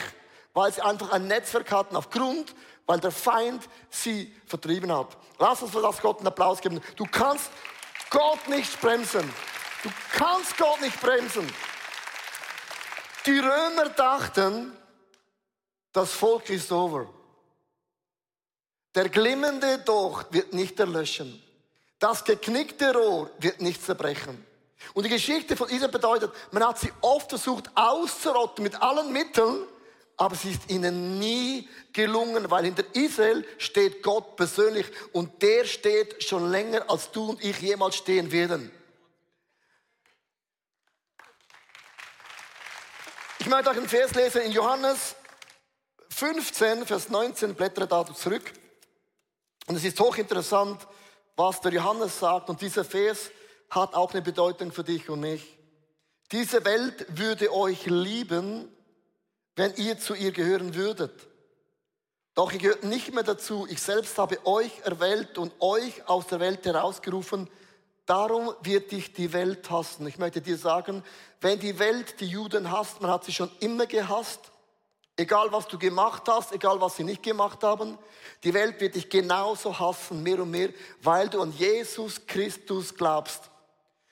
weil 0.54 0.72
sie 0.72 0.82
einfach 0.82 1.12
ein 1.12 1.28
Netzwerk 1.28 1.70
hatten 1.70 1.94
aufgrund, 1.94 2.52
weil 2.86 2.98
der 2.98 3.12
Feind 3.12 3.62
sie 3.90 4.34
vertrieben 4.46 4.90
hat. 4.90 5.16
Lass 5.38 5.62
uns 5.62 5.70
für 5.70 5.82
das 5.82 6.00
Gott 6.00 6.18
einen 6.18 6.26
Applaus 6.26 6.60
geben. 6.60 6.80
Du 6.96 7.06
kannst 7.06 7.48
Gott 8.10 8.48
nicht 8.48 8.80
bremsen. 8.80 9.32
Du 9.84 9.90
kannst 10.14 10.58
Gott 10.58 10.80
nicht 10.80 11.00
bremsen. 11.00 11.46
Die 13.24 13.38
Römer 13.38 13.90
dachten, 13.90 14.76
das 15.92 16.12
Volk 16.12 16.50
ist 16.50 16.70
over. 16.70 17.12
Der 18.94 19.08
glimmende 19.08 19.78
Docht 19.78 20.32
wird 20.32 20.52
nicht 20.52 20.78
erlöschen. 20.80 21.42
Das 21.98 22.24
geknickte 22.24 22.92
Rohr 22.94 23.30
wird 23.38 23.60
nicht 23.60 23.84
zerbrechen. 23.84 24.44
Und 24.94 25.04
die 25.04 25.10
Geschichte 25.10 25.56
von 25.56 25.68
Israel 25.68 25.90
bedeutet, 25.90 26.32
man 26.50 26.66
hat 26.66 26.78
sie 26.78 26.92
oft 27.02 27.28
versucht 27.28 27.70
auszurotten 27.74 28.62
mit 28.64 28.80
allen 28.80 29.12
Mitteln, 29.12 29.66
aber 30.16 30.34
sie 30.34 30.52
ist 30.52 30.70
ihnen 30.70 31.18
nie 31.18 31.68
gelungen, 31.92 32.50
weil 32.50 32.64
hinter 32.64 32.84
Israel 32.94 33.46
steht 33.58 34.02
Gott 34.02 34.36
persönlich 34.36 34.86
und 35.12 35.42
der 35.42 35.64
steht 35.64 36.22
schon 36.24 36.50
länger, 36.50 36.84
als 36.88 37.10
du 37.10 37.30
und 37.30 37.44
ich 37.44 37.58
jemals 37.60 37.96
stehen 37.96 38.32
werden. 38.32 38.72
Ich 43.38 43.46
möchte 43.46 43.70
euch 43.70 43.76
einen 43.76 43.88
Vers 43.88 44.14
lesen 44.14 44.42
in 44.42 44.52
Johannes 44.52 45.16
15, 46.20 46.84
Vers 46.84 47.08
19, 47.08 47.54
blättere 47.54 47.86
da 47.86 48.04
zurück. 48.14 48.52
Und 49.66 49.76
es 49.76 49.84
ist 49.84 49.98
hochinteressant, 49.98 50.86
was 51.34 51.62
der 51.62 51.72
Johannes 51.72 52.18
sagt. 52.18 52.50
Und 52.50 52.60
dieser 52.60 52.84
Vers 52.84 53.30
hat 53.70 53.94
auch 53.94 54.12
eine 54.12 54.20
Bedeutung 54.20 54.70
für 54.70 54.84
dich 54.84 55.08
und 55.08 55.20
mich. 55.20 55.56
Diese 56.30 56.62
Welt 56.66 57.06
würde 57.08 57.50
euch 57.54 57.86
lieben, 57.86 58.68
wenn 59.56 59.74
ihr 59.76 59.98
zu 59.98 60.12
ihr 60.12 60.30
gehören 60.32 60.74
würdet. 60.74 61.26
Doch 62.34 62.52
ihr 62.52 62.58
gehört 62.58 62.84
nicht 62.84 63.14
mehr 63.14 63.24
dazu. 63.24 63.66
Ich 63.70 63.80
selbst 63.80 64.18
habe 64.18 64.46
euch 64.46 64.80
erwählt 64.80 65.38
und 65.38 65.54
euch 65.60 66.06
aus 66.06 66.26
der 66.26 66.38
Welt 66.38 66.66
herausgerufen. 66.66 67.48
Darum 68.04 68.54
wird 68.60 68.92
dich 68.92 69.14
die 69.14 69.32
Welt 69.32 69.70
hassen. 69.70 70.06
Ich 70.06 70.18
möchte 70.18 70.42
dir 70.42 70.58
sagen, 70.58 71.02
wenn 71.40 71.58
die 71.58 71.78
Welt 71.78 72.20
die 72.20 72.26
Juden 72.26 72.70
hasst, 72.70 73.00
man 73.00 73.10
hat 73.10 73.24
sie 73.24 73.32
schon 73.32 73.50
immer 73.60 73.86
gehasst, 73.86 74.49
Egal 75.20 75.52
was 75.52 75.68
du 75.68 75.78
gemacht 75.78 76.22
hast, 76.28 76.50
egal 76.50 76.80
was 76.80 76.96
sie 76.96 77.04
nicht 77.04 77.22
gemacht 77.22 77.62
haben, 77.62 77.98
die 78.42 78.54
Welt 78.54 78.80
wird 78.80 78.94
dich 78.94 79.10
genauso 79.10 79.78
hassen, 79.78 80.22
mehr 80.22 80.40
und 80.40 80.50
mehr, 80.50 80.70
weil 81.02 81.28
du 81.28 81.42
an 81.42 81.52
Jesus 81.52 82.26
Christus 82.26 82.94
glaubst. 82.94 83.50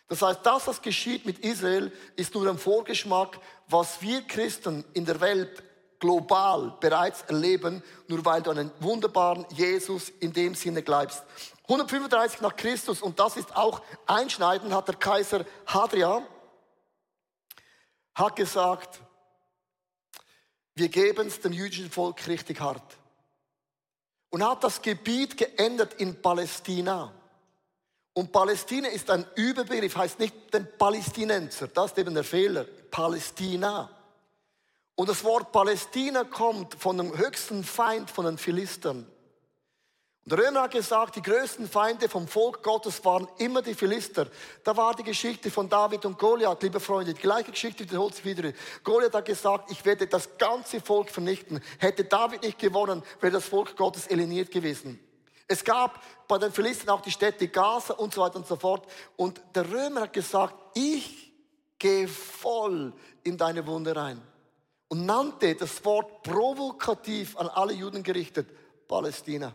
Das 0.08 0.20
heißt, 0.20 0.40
das, 0.42 0.66
was 0.66 0.82
geschieht 0.82 1.24
mit 1.24 1.38
Israel, 1.38 1.90
ist 2.16 2.34
nur 2.34 2.46
ein 2.46 2.58
Vorgeschmack, 2.58 3.40
was 3.68 4.02
wir 4.02 4.20
Christen 4.20 4.84
in 4.92 5.06
der 5.06 5.18
Welt 5.22 5.62
global 5.98 6.76
bereits 6.78 7.22
erleben, 7.22 7.82
nur 8.06 8.22
weil 8.26 8.42
du 8.42 8.50
an 8.50 8.58
einen 8.58 8.70
wunderbaren 8.80 9.46
Jesus 9.54 10.10
in 10.20 10.34
dem 10.34 10.54
Sinne 10.54 10.82
glaubst. 10.82 11.24
135 11.62 12.42
nach 12.42 12.54
Christus, 12.54 13.00
und 13.00 13.18
das 13.18 13.38
ist 13.38 13.56
auch 13.56 13.80
einschneidend, 14.06 14.74
hat 14.74 14.88
der 14.88 14.96
Kaiser 14.96 15.46
Hadria, 15.64 16.20
hat 18.14 18.36
gesagt, 18.36 19.00
wir 20.78 20.88
geben 20.88 21.26
es 21.26 21.40
dem 21.40 21.52
jüdischen 21.52 21.90
Volk 21.90 22.26
richtig 22.26 22.60
hart. 22.60 22.96
und 24.30 24.44
hat 24.44 24.62
das 24.62 24.82
Gebiet 24.82 25.36
geändert 25.36 25.94
in 25.94 26.20
Palästina. 26.20 27.12
Und 28.12 28.32
Palästina 28.32 28.88
ist 28.88 29.10
ein 29.10 29.24
Überbegriff, 29.36 29.96
heißt 29.96 30.18
nicht 30.18 30.52
den 30.52 30.66
Palästinenser, 30.76 31.68
das 31.68 31.92
ist 31.92 31.98
eben 31.98 32.14
der 32.14 32.24
Fehler, 32.24 32.64
Palästina. 32.90 33.90
Und 34.96 35.08
das 35.08 35.22
Wort 35.22 35.52
Palästina 35.52 36.24
kommt 36.24 36.74
von 36.74 36.98
dem 36.98 37.16
höchsten 37.16 37.62
Feind 37.62 38.10
von 38.10 38.24
den 38.24 38.36
Philistern. 38.36 39.06
Und 40.28 40.38
der 40.38 40.46
Römer 40.46 40.64
hat 40.64 40.72
gesagt, 40.72 41.16
die 41.16 41.22
größten 41.22 41.66
Feinde 41.66 42.06
vom 42.06 42.28
Volk 42.28 42.62
Gottes 42.62 43.02
waren 43.02 43.26
immer 43.38 43.62
die 43.62 43.72
Philister. 43.72 44.26
Da 44.62 44.76
war 44.76 44.94
die 44.94 45.02
Geschichte 45.02 45.50
von 45.50 45.70
David 45.70 46.04
und 46.04 46.18
Goliath, 46.18 46.62
liebe 46.62 46.80
Freunde. 46.80 47.14
Die 47.14 47.20
gleiche 47.22 47.50
Geschichte 47.50 47.84
wiederholt 47.84 48.14
sich 48.14 48.26
wieder. 48.26 48.52
Goliath 48.84 49.14
hat 49.14 49.24
gesagt, 49.24 49.70
ich 49.70 49.82
werde 49.86 50.06
das 50.06 50.36
ganze 50.36 50.82
Volk 50.82 51.08
vernichten. 51.08 51.62
Hätte 51.78 52.04
David 52.04 52.42
nicht 52.42 52.58
gewonnen, 52.58 53.02
wäre 53.22 53.32
das 53.32 53.46
Volk 53.46 53.74
Gottes 53.74 54.06
eliminiert 54.06 54.50
gewesen. 54.50 55.00
Es 55.46 55.64
gab 55.64 55.98
bei 56.28 56.36
den 56.36 56.52
Philistern 56.52 56.90
auch 56.90 57.00
die 57.00 57.10
Städte 57.10 57.48
Gaza 57.48 57.94
und 57.94 58.12
so 58.12 58.20
weiter 58.20 58.36
und 58.36 58.46
so 58.46 58.56
fort. 58.56 58.86
Und 59.16 59.40
der 59.54 59.64
Römer 59.72 60.02
hat 60.02 60.12
gesagt, 60.12 60.54
ich 60.74 61.32
gehe 61.78 62.06
voll 62.06 62.92
in 63.22 63.38
deine 63.38 63.66
Wunde 63.66 63.96
rein. 63.96 64.20
Und 64.88 65.06
nannte 65.06 65.54
das 65.54 65.82
Wort 65.86 66.22
provokativ 66.22 67.34
an 67.38 67.48
alle 67.48 67.72
Juden 67.72 68.02
gerichtet, 68.02 68.46
Palästina. 68.86 69.54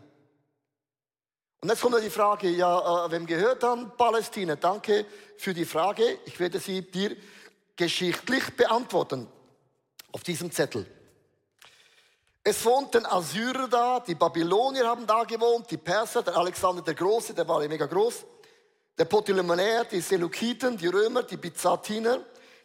Und 1.64 1.70
jetzt 1.70 1.80
kommt 1.80 1.96
die 2.04 2.10
Frage, 2.10 2.50
ja, 2.50 3.06
äh, 3.06 3.10
wem 3.10 3.24
gehört 3.24 3.62
dann 3.62 3.96
Palästina? 3.96 4.54
Danke 4.54 5.06
für 5.38 5.54
die 5.54 5.64
Frage. 5.64 6.18
Ich 6.26 6.38
werde 6.38 6.60
sie 6.60 6.82
dir 6.82 7.16
geschichtlich 7.74 8.54
beantworten 8.54 9.26
auf 10.12 10.22
diesem 10.22 10.52
Zettel. 10.52 10.84
Es 12.42 12.62
wohnten 12.66 13.06
Assyrer 13.06 13.66
da, 13.66 14.00
die 14.00 14.14
Babylonier 14.14 14.86
haben 14.86 15.06
da 15.06 15.24
gewohnt, 15.24 15.70
die 15.70 15.78
Perser, 15.78 16.22
der 16.22 16.36
Alexander 16.36 16.82
der 16.82 16.92
Große, 16.92 17.32
der 17.32 17.48
war 17.48 17.62
ja 17.62 17.68
mega 17.70 17.86
groß, 17.86 18.26
der 18.98 19.06
Ptolemäer, 19.06 19.84
die 19.84 20.02
Seleukiden, 20.02 20.76
die 20.76 20.88
Römer, 20.88 21.22
die 21.22 21.38
Byzantiner, 21.38 22.18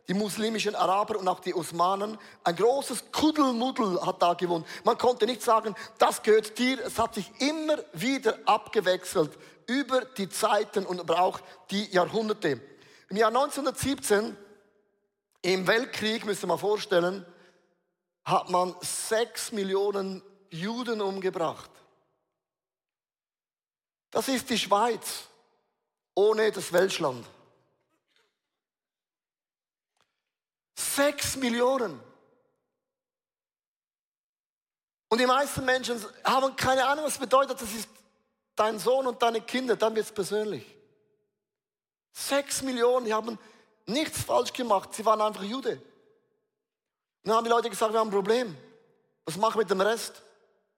die 0.09 0.15
muslimischen 0.15 0.73
Araber 0.75 1.19
und 1.19 1.27
auch 1.27 1.39
die 1.39 1.53
Osmanen. 1.53 2.17
Ein 2.43 2.55
großes 2.55 3.11
Kuddelmuddel 3.11 4.03
hat 4.03 4.21
da 4.21 4.33
gewohnt. 4.33 4.65
Man 4.83 4.97
konnte 4.97 5.27
nicht 5.27 5.43
sagen, 5.43 5.75
das 5.99 6.23
gehört 6.23 6.57
dir. 6.57 6.83
Es 6.83 6.97
hat 6.97 7.13
sich 7.13 7.31
immer 7.39 7.77
wieder 7.93 8.39
abgewechselt 8.45 9.31
über 9.67 10.03
die 10.03 10.27
Zeiten 10.27 10.87
und 10.87 11.09
auch 11.11 11.39
die 11.69 11.85
Jahrhunderte. 11.91 12.59
Im 13.09 13.17
Jahr 13.17 13.29
1917, 13.29 14.35
im 15.43 15.67
Weltkrieg, 15.67 16.25
müsst 16.25 16.43
ihr 16.43 16.47
mal 16.47 16.57
vorstellen, 16.57 17.23
hat 18.25 18.49
man 18.49 18.75
sechs 18.81 19.51
Millionen 19.51 20.23
Juden 20.49 21.01
umgebracht. 21.01 21.69
Das 24.09 24.27
ist 24.27 24.49
die 24.49 24.57
Schweiz 24.57 25.27
ohne 26.15 26.51
das 26.51 26.73
Welschland. 26.73 27.25
Sechs 30.79 31.35
Millionen. 31.35 31.99
Und 35.09 35.19
die 35.19 35.25
meisten 35.25 35.65
Menschen 35.65 36.03
haben 36.23 36.55
keine 36.55 36.85
Ahnung, 36.85 37.05
was 37.05 37.17
bedeutet, 37.17 37.61
das 37.61 37.73
ist 37.73 37.89
dein 38.55 38.79
Sohn 38.79 39.05
und 39.07 39.21
deine 39.21 39.41
Kinder, 39.41 39.75
dann 39.75 39.93
wird 39.95 40.05
es 40.05 40.11
persönlich. 40.11 40.65
Sechs 42.13 42.61
Millionen, 42.61 43.05
die 43.05 43.13
haben 43.13 43.37
nichts 43.87 44.23
falsch 44.23 44.53
gemacht, 44.53 44.93
sie 44.93 45.05
waren 45.05 45.19
einfach 45.19 45.43
Jude. 45.43 45.81
Dann 47.23 47.35
haben 47.35 47.43
die 47.43 47.49
Leute 47.49 47.69
gesagt, 47.69 47.91
wir 47.91 47.99
haben 47.99 48.07
ein 48.07 48.13
Problem. 48.13 48.55
Was 49.25 49.35
machen 49.35 49.55
wir 49.55 49.63
mit 49.63 49.69
dem 49.69 49.81
Rest? 49.81 50.21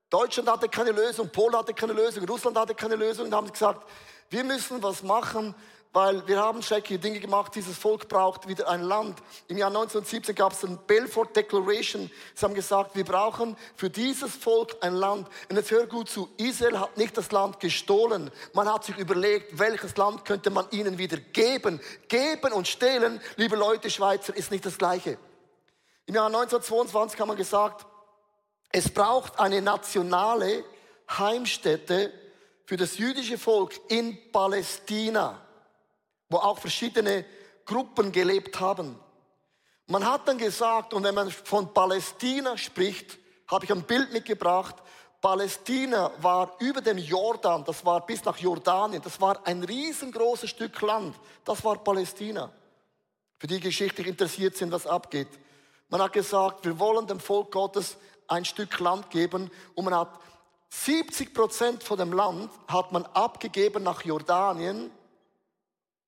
Deutschland 0.10 0.50
hatte 0.50 0.68
keine 0.68 0.92
Lösung, 0.92 1.30
Polen 1.30 1.56
hatte 1.56 1.74
keine 1.74 1.94
Lösung, 1.94 2.28
Russland 2.28 2.58
hatte 2.58 2.74
keine 2.74 2.96
Lösung. 2.96 3.26
Und 3.26 3.34
haben 3.34 3.52
gesagt, 3.52 3.88
wir 4.32 4.46
müssen 4.46 4.82
was 4.82 5.04
machen, 5.04 5.54
weil 5.94 6.26
wir 6.26 6.40
haben 6.40 6.64
schreckliche 6.64 7.00
Dinge 7.00 7.20
gemacht. 7.20 7.54
Dieses 7.54 7.78
Volk 7.78 8.08
braucht 8.08 8.48
wieder 8.48 8.70
ein 8.70 8.82
Land. 8.82 9.22
Im 9.50 9.58
Jahr 9.58 9.68
1917 9.68 10.34
gab 10.36 10.54
es 10.54 10.64
ein 10.64 10.80
Belfort 10.88 11.36
Declaration. 11.36 12.10
Sie 12.34 12.46
haben 12.46 12.54
gesagt, 12.54 12.96
wir 12.96 13.04
brauchen 13.04 13.58
für 13.76 13.90
dieses 13.90 14.34
Volk 14.34 14.78
ein 14.80 14.94
Land. 14.94 15.28
Und 15.50 15.58
jetzt 15.58 15.70
hör 15.70 15.86
gut 15.88 16.10
zu. 16.10 16.30
Israel 16.38 16.80
hat 16.80 16.96
nicht 16.96 17.18
das 17.18 17.34
Land 17.34 17.60
gestohlen. 17.60 18.32
Man 18.54 18.74
hat 18.74 18.86
sich 18.86 18.98
überlegt, 18.98 19.60
welches 19.60 19.98
Land 19.98 20.24
könnte 20.24 20.50
man 20.50 20.66
ihnen 20.72 20.98
wieder 20.98 21.18
geben. 21.18 21.82
Geben 22.08 22.54
und 22.54 22.70
stehlen, 22.70 23.20
liebe 23.36 23.58
Leute, 23.58 23.90
Schweizer, 23.90 24.34
ist 24.34 24.50
nicht 24.50 24.66
das 24.66 24.78
Gleiche. 24.78 25.18
Im 26.06 26.16
Jahr 26.16 26.28
1922 26.28 27.20
haben 27.20 27.30
wir 27.30 27.36
gesagt, 27.36 27.86
es 28.72 28.90
braucht 28.90 29.38
eine 29.42 29.62
nationale 29.62 30.64
Heimstätte 31.10 32.14
für 32.72 32.78
das 32.78 32.98
jüdische 32.98 33.38
Volk 33.38 33.78
in 33.90 34.32
Palästina, 34.32 35.42
wo 36.30 36.38
auch 36.38 36.58
verschiedene 36.58 37.26
Gruppen 37.66 38.14
gelebt 38.14 38.62
haben. 38.62 38.98
Man 39.88 40.06
hat 40.10 40.26
dann 40.26 40.38
gesagt, 40.38 40.94
und 40.94 41.04
wenn 41.04 41.14
man 41.14 41.30
von 41.30 41.74
Palästina 41.74 42.58
spricht, 42.58 43.18
habe 43.48 43.66
ich 43.66 43.74
ein 43.74 43.84
Bild 43.84 44.14
mitgebracht, 44.14 44.76
Palästina 45.20 46.12
war 46.22 46.56
über 46.60 46.80
dem 46.80 46.98
Jordan, 46.98 47.66
das 47.66 47.84
war 47.84 48.06
bis 48.06 48.24
nach 48.24 48.38
Jordanien, 48.38 49.02
das 49.02 49.20
war 49.20 49.46
ein 49.46 49.66
riesengroßes 49.66 50.50
Stück 50.50 50.80
Land, 50.80 51.14
das 51.44 51.66
war 51.66 51.76
Palästina. 51.76 52.54
Für 53.38 53.48
die 53.48 53.60
geschichtlich 53.60 54.08
interessiert 54.08 54.56
sind, 54.56 54.72
was 54.72 54.88
abgeht. 54.88 55.28
Man 55.90 56.02
hat 56.02 56.14
gesagt, 56.14 56.64
wir 56.64 56.80
wollen 56.80 57.06
dem 57.06 57.20
Volk 57.20 57.52
Gottes 57.52 57.98
ein 58.30 58.46
Stück 58.46 58.80
Land 58.80 59.10
geben 59.10 59.52
und 59.76 59.84
man 59.84 59.94
hat 59.94 60.22
70 60.74 61.34
Prozent 61.34 61.84
von 61.84 61.98
dem 61.98 62.14
Land 62.14 62.50
hat 62.68 62.94
man 62.94 63.06
abgegeben 63.08 63.84
nach 63.84 64.04
Jordanien 64.04 64.90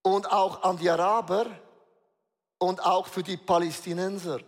und 0.02 0.32
auch 0.32 0.64
an 0.64 0.78
die 0.78 0.90
Araber 0.90 1.48
und 2.60 2.84
auch 2.84 3.08
für 3.08 3.24
die 3.24 3.36
Palästinenser. 3.36 4.40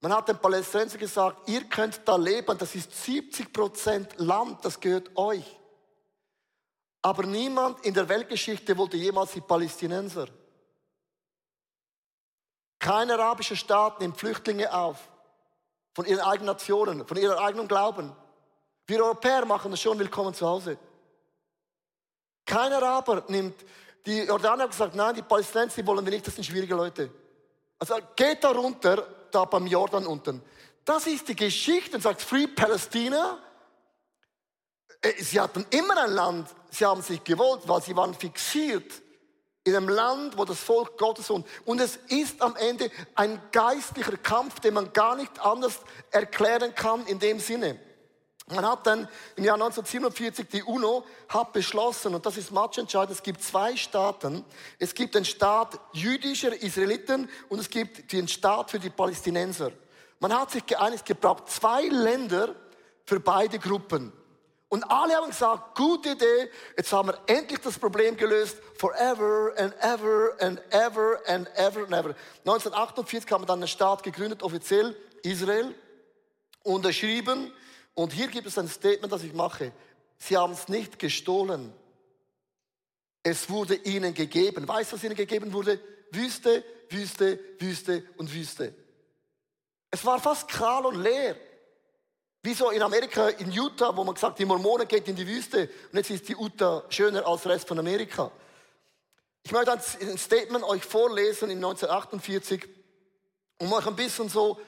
Man 0.00 0.12
hat 0.14 0.28
den 0.28 0.38
Palästinensern 0.38 1.00
gesagt, 1.00 1.48
ihr 1.48 1.64
könnt 1.64 2.00
da 2.04 2.14
leben, 2.16 2.56
das 2.56 2.76
ist 2.76 3.04
70 3.04 3.52
Prozent 3.52 4.14
Land, 4.18 4.64
das 4.64 4.78
gehört 4.78 5.16
euch. 5.16 5.58
Aber 7.02 7.24
niemand 7.24 7.84
in 7.84 7.94
der 7.94 8.08
Weltgeschichte 8.08 8.76
wollte 8.78 8.96
jemals 8.96 9.32
die 9.32 9.40
Palästinenser. 9.40 10.28
Kein 12.78 13.10
arabischer 13.10 13.56
Staat 13.56 14.00
nimmt 14.00 14.18
Flüchtlinge 14.18 14.72
auf. 14.72 15.08
Von 15.94 16.04
ihren 16.04 16.20
eigenen 16.20 16.46
Nationen, 16.46 17.06
von 17.06 17.16
ihrem 17.16 17.38
eigenen 17.38 17.66
Glauben. 17.66 18.14
Wir 18.88 19.02
Europäer 19.02 19.44
machen 19.44 19.72
das 19.72 19.80
schon 19.80 19.98
willkommen 19.98 20.32
zu 20.32 20.46
Hause. 20.46 20.78
Kein 22.44 22.72
Araber 22.72 23.24
nimmt, 23.26 23.64
die 24.06 24.20
Jordanier 24.20 24.62
haben 24.62 24.70
gesagt, 24.70 24.94
nein, 24.94 25.16
die 25.16 25.22
Palästinenser 25.22 25.84
wollen 25.84 26.04
wir 26.04 26.12
nicht, 26.12 26.24
das 26.24 26.36
sind 26.36 26.44
schwierige 26.44 26.76
Leute. 26.76 27.10
Also 27.80 27.96
geht 28.14 28.44
da 28.44 28.50
runter, 28.50 29.04
da 29.32 29.44
beim 29.44 29.66
Jordan 29.66 30.06
unten. 30.06 30.40
Das 30.84 31.08
ist 31.08 31.26
die 31.26 31.34
Geschichte 31.34 31.96
und 31.96 32.02
sagt 32.02 32.22
Free 32.22 32.46
Palestina. 32.46 33.38
Äh, 35.02 35.20
sie 35.20 35.40
hatten 35.40 35.66
immer 35.70 36.04
ein 36.04 36.12
Land, 36.12 36.48
sie 36.70 36.86
haben 36.86 37.02
sich 37.02 37.24
gewollt, 37.24 37.62
weil 37.66 37.82
sie 37.82 37.96
waren 37.96 38.14
fixiert 38.14 39.02
in 39.64 39.74
einem 39.74 39.88
Land, 39.88 40.38
wo 40.38 40.44
das 40.44 40.60
Volk 40.60 40.96
Gottes 40.96 41.28
wohnt. 41.28 41.44
Und 41.64 41.80
es 41.80 41.96
ist 42.06 42.40
am 42.40 42.54
Ende 42.54 42.88
ein 43.16 43.42
geistlicher 43.50 44.16
Kampf, 44.16 44.60
den 44.60 44.74
man 44.74 44.92
gar 44.92 45.16
nicht 45.16 45.40
anders 45.40 45.80
erklären 46.12 46.72
kann 46.72 47.04
in 47.08 47.18
dem 47.18 47.40
Sinne. 47.40 47.80
Man 48.48 48.64
hat 48.64 48.86
dann 48.86 49.08
im 49.34 49.44
Jahr 49.44 49.54
1947 49.54 50.46
die 50.48 50.62
UNO 50.62 51.04
hat 51.28 51.52
beschlossen, 51.52 52.14
und 52.14 52.24
das 52.24 52.36
ist 52.36 52.52
matchentscheidend, 52.52 53.16
es 53.16 53.22
gibt 53.22 53.42
zwei 53.42 53.76
Staaten. 53.76 54.44
Es 54.78 54.94
gibt 54.94 55.16
den 55.16 55.24
Staat 55.24 55.80
jüdischer 55.92 56.54
Israeliten 56.62 57.28
und 57.48 57.58
es 57.58 57.68
gibt 57.68 58.12
den 58.12 58.28
Staat 58.28 58.70
für 58.70 58.78
die 58.78 58.90
Palästinenser. 58.90 59.72
Man 60.20 60.32
hat 60.32 60.52
sich 60.52 60.64
geeinigt, 60.64 61.00
es 61.00 61.04
gebraucht 61.04 61.50
zwei 61.50 61.82
Länder 61.88 62.54
für 63.04 63.18
beide 63.18 63.58
Gruppen. 63.58 64.12
Und 64.68 64.84
alle 64.90 65.14
haben 65.14 65.28
gesagt, 65.28 65.76
gute 65.76 66.10
Idee, 66.10 66.50
jetzt 66.76 66.92
haben 66.92 67.08
wir 67.08 67.18
endlich 67.26 67.60
das 67.60 67.78
Problem 67.78 68.16
gelöst, 68.16 68.58
forever 68.76 69.52
and 69.56 69.74
ever 69.80 70.32
and 70.40 70.60
ever 70.70 71.20
and 71.26 71.48
ever 71.56 71.82
and 71.82 71.92
ever. 71.92 72.14
1948 72.44 73.30
haben 73.30 73.42
wir 73.42 73.46
dann 73.46 73.60
einen 73.60 73.68
Staat 73.68 74.02
gegründet, 74.02 74.42
offiziell 74.42 74.96
Israel, 75.22 75.74
unterschrieben. 76.62 77.52
Und 77.96 78.12
hier 78.12 78.28
gibt 78.28 78.46
es 78.46 78.58
ein 78.58 78.68
Statement, 78.68 79.10
das 79.10 79.24
ich 79.24 79.32
mache. 79.32 79.72
Sie 80.18 80.36
haben 80.36 80.52
es 80.52 80.68
nicht 80.68 80.98
gestohlen. 80.98 81.72
Es 83.22 83.48
wurde 83.48 83.74
ihnen 83.74 84.12
gegeben. 84.12 84.68
Weißt 84.68 84.92
du, 84.92 84.96
was 84.96 85.04
ihnen 85.04 85.16
gegeben 85.16 85.52
wurde? 85.52 85.80
Wüste, 86.12 86.62
Wüste, 86.90 87.40
Wüste 87.58 88.04
und 88.18 88.32
Wüste. 88.32 88.74
Es 89.90 90.04
war 90.04 90.20
fast 90.20 90.46
kahl 90.46 90.84
und 90.84 91.02
leer. 91.02 91.36
Wie 92.42 92.52
so 92.52 92.70
in 92.70 92.82
Amerika, 92.82 93.30
in 93.30 93.50
Utah, 93.50 93.96
wo 93.96 94.04
man 94.04 94.14
gesagt, 94.14 94.38
die 94.38 94.44
Mormonen 94.44 94.86
geht 94.86 95.08
in 95.08 95.16
die 95.16 95.26
Wüste 95.26 95.70
und 95.90 95.96
jetzt 95.96 96.10
ist 96.10 96.28
die 96.28 96.36
Utah 96.36 96.84
schöner 96.90 97.26
als 97.26 97.42
der 97.42 97.52
Rest 97.52 97.66
von 97.66 97.78
Amerika. 97.78 98.30
Ich 99.42 99.52
möchte 99.52 99.72
ein 99.72 100.18
Statement 100.18 100.64
euch 100.64 100.84
vorlesen 100.84 101.48
in 101.48 101.64
1948, 101.64 102.68
um 103.58 103.72
euch 103.72 103.86
ein 103.86 103.96
bisschen 103.96 104.28
so 104.28 104.60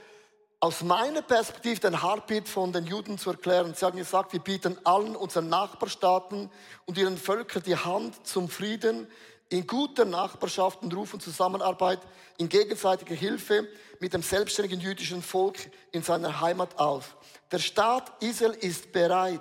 aus 0.61 0.83
meiner 0.83 1.23
Perspektive 1.23 1.81
den 1.81 2.03
Heartbeat 2.03 2.49
von 2.49 2.73
den 2.73 2.85
Juden 2.85 3.17
zu 3.17 3.31
erklären. 3.31 3.75
Sie 3.75 3.85
haben 3.85 3.97
gesagt, 3.97 4.33
wir 4.33 4.41
bieten 4.41 4.77
allen 4.85 5.15
unseren 5.15 5.49
Nachbarstaaten 5.49 6.51
und 6.85 6.99
ihren 6.99 7.17
Völkern 7.17 7.63
die 7.63 7.77
Hand 7.77 8.27
zum 8.27 8.49
Frieden, 8.49 9.07
in 9.51 9.67
guter 9.67 10.05
Nachbarschaft 10.05 10.83
und 10.83 10.95
rufen 10.95 11.21
Zusammenarbeit, 11.21 12.01
in 12.37 12.49
gegenseitiger 12.49 13.15
Hilfe 13.15 13.67
mit 13.99 14.13
dem 14.13 14.23
selbstständigen 14.23 14.81
jüdischen 14.81 15.23
Volk 15.23 15.71
in 15.91 16.03
seiner 16.03 16.41
Heimat 16.41 16.79
auf. 16.79 17.17
Der 17.51 17.59
Staat 17.59 18.13
Israel 18.23 18.53
ist 18.53 18.93
bereit, 18.93 19.41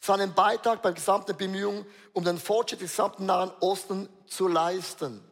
seinen 0.00 0.34
Beitrag 0.34 0.82
bei 0.82 0.92
gesamten 0.92 1.36
Bemühungen 1.36 1.86
um 2.12 2.24
den 2.24 2.38
Fortschritt 2.38 2.82
des 2.82 2.90
gesamten 2.90 3.26
Nahen 3.26 3.50
Osten 3.60 4.08
zu 4.26 4.46
leisten. 4.46 5.24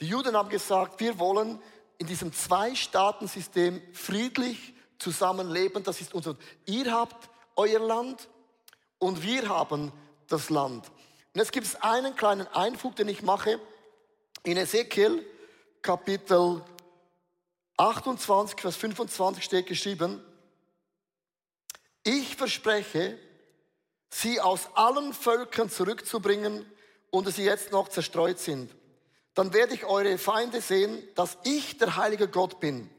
Die 0.00 0.06
Juden 0.06 0.36
haben 0.36 0.48
gesagt, 0.50 1.00
wir 1.00 1.18
wollen 1.18 1.60
in 1.98 2.06
diesem 2.06 2.32
Zwei-Staaten-System 2.32 3.82
friedlich 3.92 4.74
zusammenleben. 4.98 5.82
Das 5.82 6.00
ist 6.00 6.14
unser. 6.14 6.36
Ihr 6.64 6.92
habt 6.92 7.28
euer 7.56 7.80
Land 7.80 8.28
und 8.98 9.22
wir 9.22 9.48
haben 9.48 9.92
das 10.28 10.50
Land. 10.50 10.88
Und 11.34 11.40
jetzt 11.40 11.52
gibt 11.52 11.66
es 11.66 11.76
einen 11.76 12.14
kleinen 12.14 12.46
Einfug, 12.48 12.96
den 12.96 13.08
ich 13.08 13.22
mache. 13.22 13.60
In 14.44 14.56
Ezekiel 14.56 15.24
Kapitel 15.82 16.62
28, 17.76 18.60
Vers 18.60 18.76
25 18.76 19.44
steht 19.44 19.66
geschrieben, 19.66 20.22
ich 22.02 22.36
verspreche, 22.36 23.18
sie 24.10 24.40
aus 24.40 24.68
allen 24.74 25.12
Völkern 25.12 25.68
zurückzubringen 25.68 26.64
und 27.10 27.28
sie 27.32 27.44
jetzt 27.44 27.70
noch 27.70 27.88
zerstreut 27.88 28.38
sind. 28.38 28.74
Dann 29.38 29.52
werde 29.52 29.72
ich 29.72 29.84
eure 29.84 30.18
Feinde 30.18 30.60
sehen, 30.60 31.00
dass 31.14 31.38
ich 31.44 31.78
der 31.78 31.94
heilige 31.94 32.26
Gott 32.26 32.58
bin. 32.58 32.90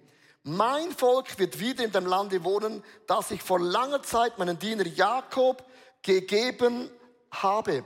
Mein 0.43 0.89
Volk 0.93 1.38
wird 1.38 1.60
wieder 1.60 1.84
in 1.84 1.91
dem 1.91 2.05
Lande 2.05 2.46
wohnen, 2.46 2.81
das 3.08 3.31
ich 3.31 3.43
vor 3.43 3.60
langer 3.60 4.01
Zeit 4.03 4.38
meinen 4.38 4.58
Diener 4.58 4.88
Jakob 4.88 5.62
gegeben 6.01 6.89
habe. 7.29 7.84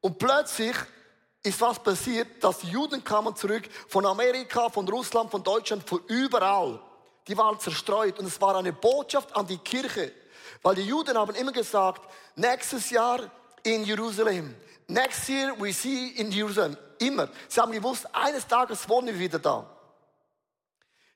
Und 0.00 0.18
plötzlich 0.18 0.74
ist 1.44 1.60
was 1.60 1.80
passiert, 1.80 2.42
dass 2.42 2.58
die 2.58 2.70
Juden 2.70 3.04
kamen 3.04 3.36
zurück 3.36 3.68
von 3.86 4.04
Amerika, 4.06 4.68
von 4.70 4.88
Russland, 4.88 5.30
von 5.30 5.44
Deutschland, 5.44 5.88
von 5.88 6.00
überall. 6.08 6.82
Die 7.28 7.38
waren 7.38 7.60
zerstreut 7.60 8.18
und 8.18 8.26
es 8.26 8.40
war 8.40 8.56
eine 8.56 8.72
Botschaft 8.72 9.36
an 9.36 9.46
die 9.46 9.58
Kirche. 9.58 10.10
Weil 10.62 10.74
die 10.74 10.82
Juden 10.82 11.16
haben 11.16 11.36
immer 11.36 11.52
gesagt, 11.52 12.12
nächstes 12.34 12.90
Jahr 12.90 13.20
in 13.62 13.84
Jerusalem. 13.84 14.56
Next 14.88 15.28
year 15.28 15.54
we 15.60 15.72
see 15.72 16.08
in 16.16 16.32
Jerusalem. 16.32 16.76
Immer. 16.98 17.28
Sie 17.48 17.60
haben 17.60 17.72
gewusst, 17.72 18.06
eines 18.14 18.46
Tages 18.46 18.88
wohnen 18.88 19.08
wir 19.08 19.18
wieder 19.18 19.38
da. 19.38 19.68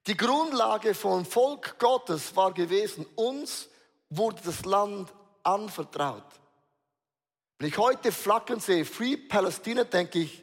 Die 0.06 0.16
Grundlage 0.16 0.94
vom 0.94 1.24
Volk 1.24 1.78
Gottes 1.78 2.34
war 2.34 2.52
gewesen, 2.52 3.06
uns 3.14 3.68
wurde 4.10 4.42
das 4.44 4.64
Land 4.64 5.12
anvertraut. 5.42 6.24
Wenn 7.58 7.68
ich 7.68 7.78
heute 7.78 8.10
Flaggen 8.10 8.58
sehe, 8.58 8.84
Free 8.84 9.16
Palestine, 9.16 9.84
denke 9.84 10.18
ich, 10.18 10.42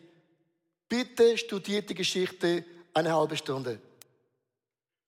bitte 0.87 1.37
studiert 1.37 1.89
die 1.89 1.95
Geschichte 1.95 2.63
eine 2.93 3.13
halbe 3.13 3.35
Stunde. 3.35 3.81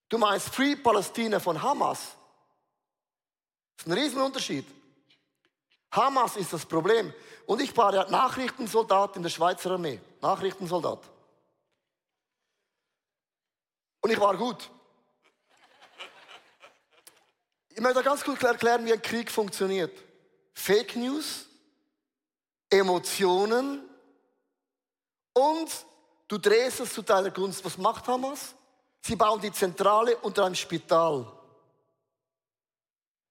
Du 0.08 0.18
meinst 0.18 0.50
Free 0.50 0.76
Palestine 0.76 1.40
von 1.40 1.62
Hamas? 1.62 2.00
Das 3.76 3.86
ist 3.86 3.92
ein 3.92 3.98
Riesenunterschied. 3.98 4.66
Hamas 5.90 6.36
ist 6.36 6.52
das 6.52 6.66
Problem. 6.66 7.12
Und 7.46 7.62
ich 7.62 7.74
war 7.76 7.94
ja 7.94 8.08
Nachrichtensoldat 8.10 9.16
in 9.16 9.22
der 9.22 9.30
Schweizer 9.30 9.70
Armee. 9.72 9.98
Nachrichtensoldat. 10.22 11.00
Und 14.00 14.10
ich 14.10 14.18
war 14.18 14.36
gut. 14.36 14.70
Ich 17.70 17.80
möchte 17.80 18.02
ganz 18.02 18.22
kurz 18.24 18.42
erklären, 18.42 18.84
wie 18.86 18.92
ein 18.92 19.02
Krieg 19.02 19.30
funktioniert. 19.30 19.96
Fake 20.54 20.96
News 20.96 21.46
Emotionen 22.72 23.82
und 25.34 25.70
du 26.26 26.38
drehst 26.38 26.80
es 26.80 26.94
zu 26.94 27.02
deiner 27.02 27.30
Gunst. 27.30 27.64
Was 27.64 27.76
macht 27.76 28.08
Hamas? 28.08 28.54
Sie 29.02 29.14
bauen 29.14 29.40
die 29.40 29.52
Zentrale 29.52 30.16
unter 30.18 30.46
einem 30.46 30.54
Spital. 30.54 31.30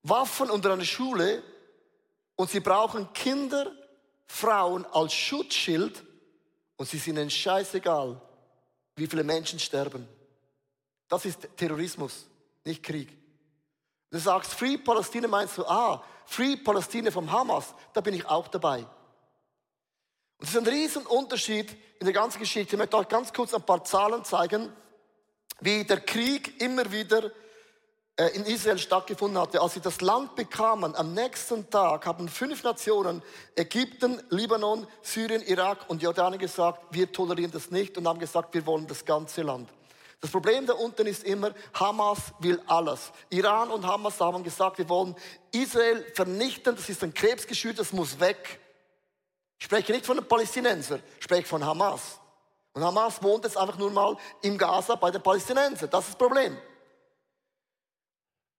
Waffen 0.04 0.52
unter 0.52 0.74
einer 0.74 0.86
Schule 0.86 1.42
und 2.36 2.52
sie 2.52 2.60
brauchen 2.60 3.12
Kinder, 3.14 3.72
Frauen 4.28 4.86
als 4.86 5.14
Schutzschild 5.14 6.04
und 6.82 6.88
sie 6.88 6.98
sind 6.98 7.16
ihnen 7.16 7.30
scheißegal, 7.30 8.20
wie 8.96 9.06
viele 9.06 9.24
Menschen 9.24 9.60
sterben. 9.60 10.08
Das 11.08 11.26
ist 11.26 11.48
Terrorismus, 11.56 12.26
nicht 12.66 12.82
Krieg. 12.82 13.16
Du 14.10 14.18
sagst 14.18 14.56
Free 14.56 14.80
Palästina, 14.80 15.28
meinst 15.28 15.60
du, 15.60 15.66
ah, 15.68 16.04
Free 16.26 16.56
Palästina 16.56 17.12
vom 17.12 17.32
Hamas, 17.32 17.76
da 17.94 18.02
bin 18.02 18.16
ich 18.16 18.26
auch 18.26 18.48
dabei. 18.48 18.80
Und 18.80 18.88
es 20.40 20.50
ist 20.50 20.58
ein 20.58 20.66
Riesenunterschied 20.66 21.72
in 22.00 22.06
der 22.06 22.14
ganzen 22.14 22.40
Geschichte. 22.40 22.76
Ich 22.76 22.80
möchte 22.80 22.98
euch 22.98 23.08
ganz 23.08 23.32
kurz 23.32 23.54
ein 23.54 23.62
paar 23.62 23.84
Zahlen 23.84 24.26
zeigen, 24.26 24.74
wie 25.60 25.84
der 25.84 26.02
Krieg 26.02 26.60
immer 26.60 26.92
wieder 26.92 27.30
in 28.18 28.46
Israel 28.46 28.78
stattgefunden 28.78 29.42
hatte. 29.42 29.62
Als 29.62 29.74
sie 29.74 29.80
das 29.80 30.02
Land 30.02 30.36
bekamen, 30.36 30.96
am 30.96 31.14
nächsten 31.14 31.70
Tag 31.70 32.06
haben 32.06 32.28
fünf 32.30 32.64
Nationen, 32.64 33.24
Ägypten, 33.56 34.22
Libanon, 34.30 34.86
Syrien, 35.02 35.42
Irak 35.44 35.90
und 35.90 36.02
Jordanien 36.02 36.40
gesagt, 36.40 36.84
wir 36.92 37.12
tolerieren 37.12 37.52
das 37.52 37.72
nicht 37.72 37.98
und 37.98 38.08
haben 38.08 38.20
gesagt, 38.20 38.54
wir 38.54 38.66
wollen 38.66 38.86
das 38.88 39.06
ganze 39.06 39.42
Land. 39.42 39.70
Das 40.20 40.30
Problem 40.30 40.68
da 40.68 40.74
unten 40.74 41.08
ist 41.08 41.24
immer, 41.24 41.52
Hamas 41.74 42.20
will 42.40 42.62
alles. 42.68 43.12
Iran 43.30 43.72
und 43.72 43.88
Hamas 43.88 44.20
haben 44.20 44.44
gesagt, 44.44 44.78
wir 44.78 44.88
wollen 44.88 45.16
Israel 45.52 46.06
vernichten, 46.14 46.76
das 46.76 46.90
ist 46.90 47.04
ein 47.04 47.14
Krebsgeschwür, 47.14 47.74
das 47.74 47.92
muss 47.92 48.20
weg. 48.20 48.60
Ich 49.58 49.66
spreche 49.66 49.92
nicht 49.92 50.06
von 50.06 50.18
den 50.18 50.28
Palästinensern, 50.28 51.02
ich 51.18 51.24
spreche 51.24 51.48
von 51.48 51.66
Hamas. 51.66 52.20
Und 52.74 52.84
Hamas 52.84 53.22
wohnt 53.24 53.46
jetzt 53.46 53.58
einfach 53.58 53.78
nur 53.78 53.90
mal 53.90 54.16
im 54.44 54.58
Gaza 54.58 54.96
bei 54.96 55.10
den 55.10 55.24
Palästinensern. 55.24 55.90
Das 55.90 56.08
ist 56.08 56.14
das 56.14 56.18
Problem. 56.18 56.56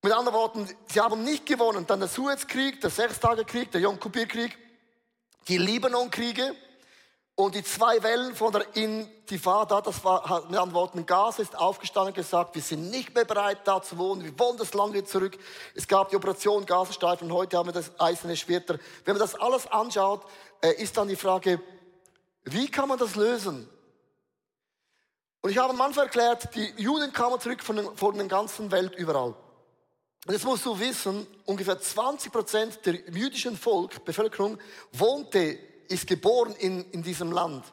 Mit 0.05 0.12
anderen 0.12 0.37
Worten, 0.37 0.69
sie 0.87 1.01
haben 1.01 1.23
nicht 1.23 1.47
gewonnen. 1.47 1.87
Dann 1.87 2.01
der 2.01 2.09
Suezkrieg, 2.09 2.81
der 2.81 2.91
Sechstagekrieg, 2.91 3.71
der 3.71 3.81
Yom 3.81 4.01
Kippur-Krieg, 4.01 4.59
die 5.47 5.59
Libanon-Kriege 5.59 6.57
und 7.37 7.55
die 7.55 7.62
zwei 7.62 8.03
Wellen 8.03 8.35
von 8.35 8.53
der 8.53 8.67
Intifada. 8.75 9.81
Das 9.81 10.03
war 10.05 10.23
mit 10.49 10.59
anderen 10.59 10.75
Worten, 10.75 11.07
Gaza 11.07 11.41
ist 11.41 11.57
aufgestanden 11.57 12.09
und 12.11 12.17
gesagt, 12.17 12.57
wir 12.57 12.62
sind 12.62 12.91
nicht 12.91 13.15
mehr 13.15 13.25
bereit, 13.25 13.59
da 13.62 13.81
zu 13.81 13.97
wohnen. 13.97 14.25
Wir 14.25 14.37
wollen 14.41 14.59
das 14.59 14.75
Land 14.75 14.93
wieder 14.95 15.07
zurück. 15.07 15.38
Es 15.77 15.87
gab 15.87 16.09
die 16.09 16.17
Operation 16.17 16.67
Gazastreifen 16.67 17.31
und 17.31 17.37
heute 17.37 17.57
haben 17.57 17.69
wir 17.69 17.73
das 17.73 17.93
eiserne 18.01 18.37
Schwerter. 18.37 18.81
Wenn 19.05 19.15
man 19.15 19.21
das 19.21 19.37
alles 19.37 19.69
anschaut, 19.69 20.25
äh, 20.62 20.73
ist 20.83 20.97
dann 20.97 21.07
die 21.07 21.17
Frage, 21.17 21.61
wie 22.43 22.69
kann 22.69 22.88
man 22.88 22.99
das 22.99 23.15
lösen? 23.15 23.69
Und 25.43 25.51
ich 25.51 25.59
habe 25.59 25.81
Anfang 25.81 26.05
erklärt, 26.07 26.53
die 26.57 26.75
Juden 26.77 27.12
kamen 27.12 27.38
zurück 27.38 27.62
von, 27.62 27.97
von 27.97 28.17
der 28.17 28.27
ganzen 28.27 28.73
Welt 28.73 28.97
überall. 28.97 29.37
Und 30.26 30.35
jetzt 30.35 30.44
musst 30.44 30.64
du 30.64 30.78
wissen, 30.78 31.26
ungefähr 31.46 31.80
20 31.80 32.30
Prozent 32.30 32.87
der 32.87 32.94
jüdischen 33.11 33.56
Volk, 33.56 34.04
Bevölkerung, 34.04 34.56
wohnte, 34.92 35.58
ist 35.88 36.06
geboren 36.06 36.54
in, 36.58 36.88
in 36.92 37.02
diesem 37.02 37.32
Land. 37.32 37.64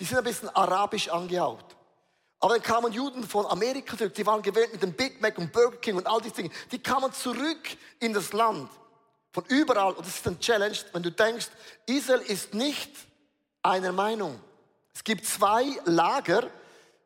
Die 0.00 0.04
sind 0.04 0.18
ein 0.18 0.24
bisschen 0.24 0.48
arabisch 0.48 1.08
angehaucht. 1.08 1.76
Aber 2.40 2.54
dann 2.54 2.62
kamen 2.62 2.92
Juden 2.92 3.22
von 3.22 3.46
Amerika 3.46 3.96
zurück, 3.96 4.14
die 4.14 4.26
waren 4.26 4.42
gewöhnt 4.42 4.72
mit 4.72 4.82
dem 4.82 4.94
Big 4.94 5.20
Mac 5.20 5.38
und 5.38 5.52
Burger 5.52 5.76
King 5.76 5.96
und 5.96 6.06
all 6.06 6.20
diese 6.20 6.34
Dinge. 6.34 6.50
Die 6.72 6.78
kamen 6.78 7.12
zurück 7.12 7.76
in 8.00 8.12
das 8.12 8.32
Land. 8.32 8.68
Von 9.30 9.44
überall. 9.48 9.92
Und 9.92 10.06
das 10.06 10.16
ist 10.16 10.26
ein 10.26 10.40
Challenge, 10.40 10.76
wenn 10.92 11.02
du 11.02 11.12
denkst, 11.12 11.48
Israel 11.86 12.20
ist 12.22 12.52
nicht 12.52 12.90
einer 13.62 13.92
Meinung. 13.92 14.40
Es 14.94 15.04
gibt 15.04 15.24
zwei 15.26 15.66
Lager. 15.84 16.48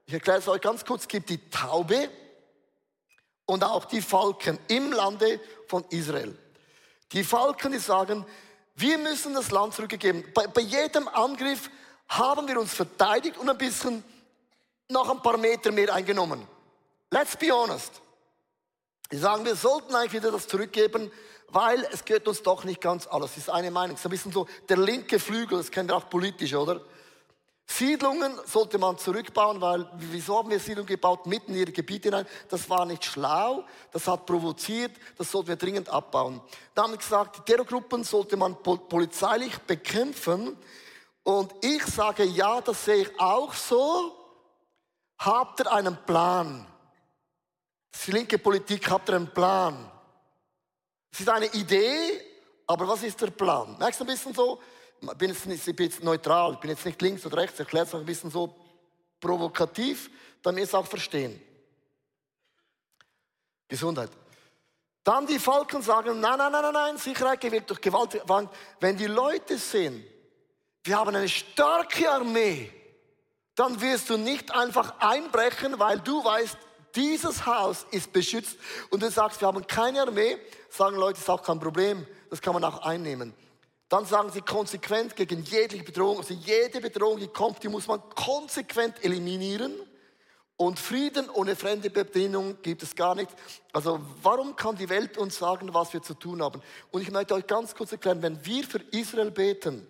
Ich 0.07 0.15
erkläre 0.15 0.39
es 0.39 0.49
euch 0.49 0.61
ganz 0.61 0.85
kurz. 0.85 1.03
Es 1.03 1.09
gibt 1.09 1.29
die 1.29 1.51
Taube 1.51 2.09
und 3.47 3.65
auch 3.65 3.85
die 3.85 4.03
Falken 4.03 4.59
im 4.69 4.93
Lande 4.93 5.41
von 5.67 5.85
Israel. 5.91 6.37
Die 7.13 7.25
Falken, 7.25 7.73
die 7.73 7.79
sagen, 7.79 8.27
wir 8.75 8.99
müssen 8.99 9.35
das 9.35 9.51
Land 9.51 9.75
zurückgeben. 9.75 10.25
Bei, 10.35 10.47
bei 10.47 10.61
jedem 10.61 11.09
Angriff 11.09 11.71
haben 12.09 12.47
wir 12.47 12.61
uns 12.61 12.75
verteidigt 12.75 13.39
und 13.39 13.49
ein 13.49 13.57
bisschen 13.57 14.05
noch 14.89 15.09
ein 15.11 15.23
paar 15.23 15.39
Meter 15.39 15.73
mehr 15.73 15.93
eingenommen. 15.95 16.47
Let's 17.11 17.37
be 17.37 17.51
honest. 17.51 17.93
Die 19.11 19.17
sagen, 19.17 19.45
wir 19.45 19.57
sollten 19.57 19.95
eigentlich 19.95 20.15
wieder 20.15 20.33
das 20.33 20.49
zurückgeben, 20.49 21.11
weil 21.49 21.89
es 21.93 22.05
gehört 22.05 22.27
uns 22.27 22.43
doch 22.43 22.65
nicht 22.65 22.81
ganz 22.81 23.07
alles. 23.07 23.31
Das 23.31 23.39
ist 23.39 23.51
eine 23.51 23.71
Meinung. 23.71 23.93
Das 23.93 24.01
ist 24.01 24.07
ein 24.07 24.11
bisschen 24.11 24.33
so 24.33 24.47
der 24.69 24.77
linke 24.77 25.19
Flügel, 25.19 25.59
das 25.59 25.71
kennt 25.71 25.91
ihr 25.91 25.97
auch 25.97 26.11
politisch, 26.11 26.55
oder? 26.55 26.81
Siedlungen 27.69 28.33
sollte 28.47 28.79
man 28.79 28.97
zurückbauen, 28.97 29.61
weil 29.61 29.91
wieso 29.95 30.39
haben 30.39 30.51
wir 30.51 30.61
Siedlungen 30.61 30.87
gebaut 30.87 31.27
mitten 31.27 31.53
in 31.53 31.59
ihre 31.59 31.73
Gebiete 31.73 32.09
hinein? 32.09 32.27
Das 32.49 32.71
war 32.71 32.87
nicht 32.87 33.05
schlau, 33.05 33.65
das 33.93 34.07
hat 34.07 34.25
provoziert, 34.25 34.93
das 35.19 35.31
sollten 35.31 35.49
wir 35.49 35.57
dringend 35.57 35.89
abbauen. 35.89 36.41
Da 36.75 36.85
haben 36.85 36.97
gesagt, 36.97 37.39
die 37.39 37.53
Terrorgruppen 37.53 38.05
sollte 38.05 38.37
man 38.37 38.57
polizeilich 38.63 39.59
bekämpfen. 39.59 40.57
Und 41.25 41.53
ich 41.61 41.85
sage, 41.87 42.23
ja, 42.23 42.61
das 42.61 42.85
sehe 42.85 43.03
ich 43.03 43.21
auch 43.21 43.53
so. 43.53 44.15
Habt 45.19 45.61
ihr 45.61 45.73
einen 45.73 45.97
Plan? 46.05 46.67
die 48.07 48.13
linke 48.13 48.39
Politik, 48.39 48.89
habt 48.91 49.09
ihr 49.09 49.17
einen 49.17 49.33
Plan? 49.33 49.91
Es 51.11 51.21
ist 51.21 51.29
eine 51.29 51.47
Idee, 51.47 52.21
aber 52.67 52.87
was 52.87 53.03
ist 53.03 53.21
der 53.21 53.31
Plan? 53.31 53.77
Merkst 53.79 54.01
du 54.01 54.05
ein 54.05 54.09
bisschen 54.09 54.35
so? 54.35 54.61
Ich 55.01 55.09
bin 55.19 55.31
jetzt, 55.31 55.47
nicht, 55.47 55.67
ich 55.67 55.77
bin 55.77 55.87
jetzt 55.87 56.03
neutral, 56.03 56.55
ich 56.55 56.59
bin 56.59 56.71
jetzt 56.71 56.85
nicht 56.85 57.01
links 57.03 57.25
oder 57.27 57.39
rechts, 57.39 57.55
ich 57.55 57.61
erkläre 57.61 57.87
es 57.87 57.95
auch 57.95 58.01
ein 58.01 58.07
bisschen 58.07 58.31
so 58.31 58.55
provokativ, 59.21 60.11
damit 60.43 60.59
wir 60.59 60.65
es 60.65 60.75
auch 60.75 60.87
verstehen. 60.87 61.41
Gesundheit. 63.69 64.11
Dann 65.05 65.27
die 65.27 65.39
Falken 65.39 65.83
sagen, 65.83 66.19
nein, 66.21 66.39
nein, 66.39 66.51
nein, 66.51 66.63
nein, 66.63 66.73
nein, 66.73 66.97
Sicherheit 66.97 67.41
gewinnt 67.41 67.71
durch 67.71 67.81
Gewalt. 67.81 68.21
Wenn 68.81 68.97
die 68.97 69.07
Leute 69.07 69.59
sehen, 69.59 70.05
wir 70.83 70.99
haben 70.99 71.15
eine 71.15 71.29
starke 71.29 72.11
Armee, 72.11 72.73
dann 73.55 73.81
wirst 73.81 74.11
du 74.11 74.17
nicht 74.17 74.53
einfach 74.53 74.99
einbrechen, 74.99 75.79
weil 75.79 76.01
du 76.01 76.25
weißt, 76.25 76.57
dieses 76.95 77.45
Haus 77.47 77.87
ist 77.91 78.13
beschützt 78.13 78.57
und 78.91 79.03
du 79.03 79.11
sagst, 79.11 79.41
wir 79.41 79.49
haben 79.49 79.67
keine 79.67 80.03
Armee, 80.03 80.39
sagen 80.71 80.97
Leute, 80.97 81.19
ist 81.19 81.29
auch 81.29 81.43
kein 81.43 81.61
Problem, 81.61 82.07
das 82.31 82.41
kann 82.41 82.55
man 82.55 82.65
auch 82.65 82.79
einnehmen. 82.79 83.35
Dann 83.89 84.05
sagen 84.05 84.31
sie 84.33 84.41
konsequent 84.41 85.15
gegen 85.15 85.45
jegliche 85.45 85.85
Bedrohung, 85.85 86.19
also 86.19 86.35
jede 86.35 86.81
Bedrohung, 86.81 87.21
die 87.21 87.29
kommt, 87.29 87.63
die 87.63 87.69
muss 87.69 87.87
man 87.87 88.01
konsequent 88.11 89.05
eliminieren. 89.05 89.75
Und 90.57 90.81
Frieden 90.81 91.29
ohne 91.29 91.55
fremde 91.55 91.91
Bedienung 91.91 92.61
gibt 92.63 92.83
es 92.83 92.97
gar 92.97 93.15
nicht. 93.15 93.31
Also 93.73 94.01
warum 94.23 94.57
kann 94.57 94.77
die 94.77 94.89
Welt 94.89 95.19
uns 95.19 95.37
sagen, 95.39 95.73
was 95.75 95.93
wir 95.93 96.03
zu 96.03 96.15
tun 96.15 96.43
haben? 96.43 96.63
Und 96.91 97.03
ich 97.03 97.11
möchte 97.11 97.35
euch 97.35 97.47
ganz 97.47 97.75
kurz 97.75 97.93
erklären, 97.93 98.23
wenn 98.23 98.45
wir 98.45 98.65
für 98.65 98.81
Israel 98.91 99.31
beten, 99.31 99.87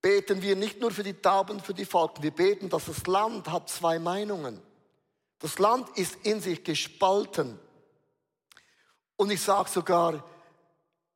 beten 0.00 0.40
wir 0.42 0.56
nicht 0.56 0.80
nur 0.80 0.90
für 0.90 1.02
die 1.02 1.14
Tauben, 1.14 1.60
für 1.60 1.74
die 1.74 1.84
Falken. 1.84 2.22
Wir 2.22 2.30
beten, 2.30 2.70
dass 2.70 2.86
das 2.86 3.06
Land 3.06 3.48
hat 3.48 3.68
zwei 3.68 3.98
Meinungen. 3.98 4.60
Das 5.38 5.58
Land 5.58 5.88
ist 5.96 6.16
in 6.24 6.40
sich 6.40 6.64
gespalten. 6.64 7.58
Und 9.16 9.30
ich 9.30 9.42
sage 9.42 9.68
sogar, 9.68 10.24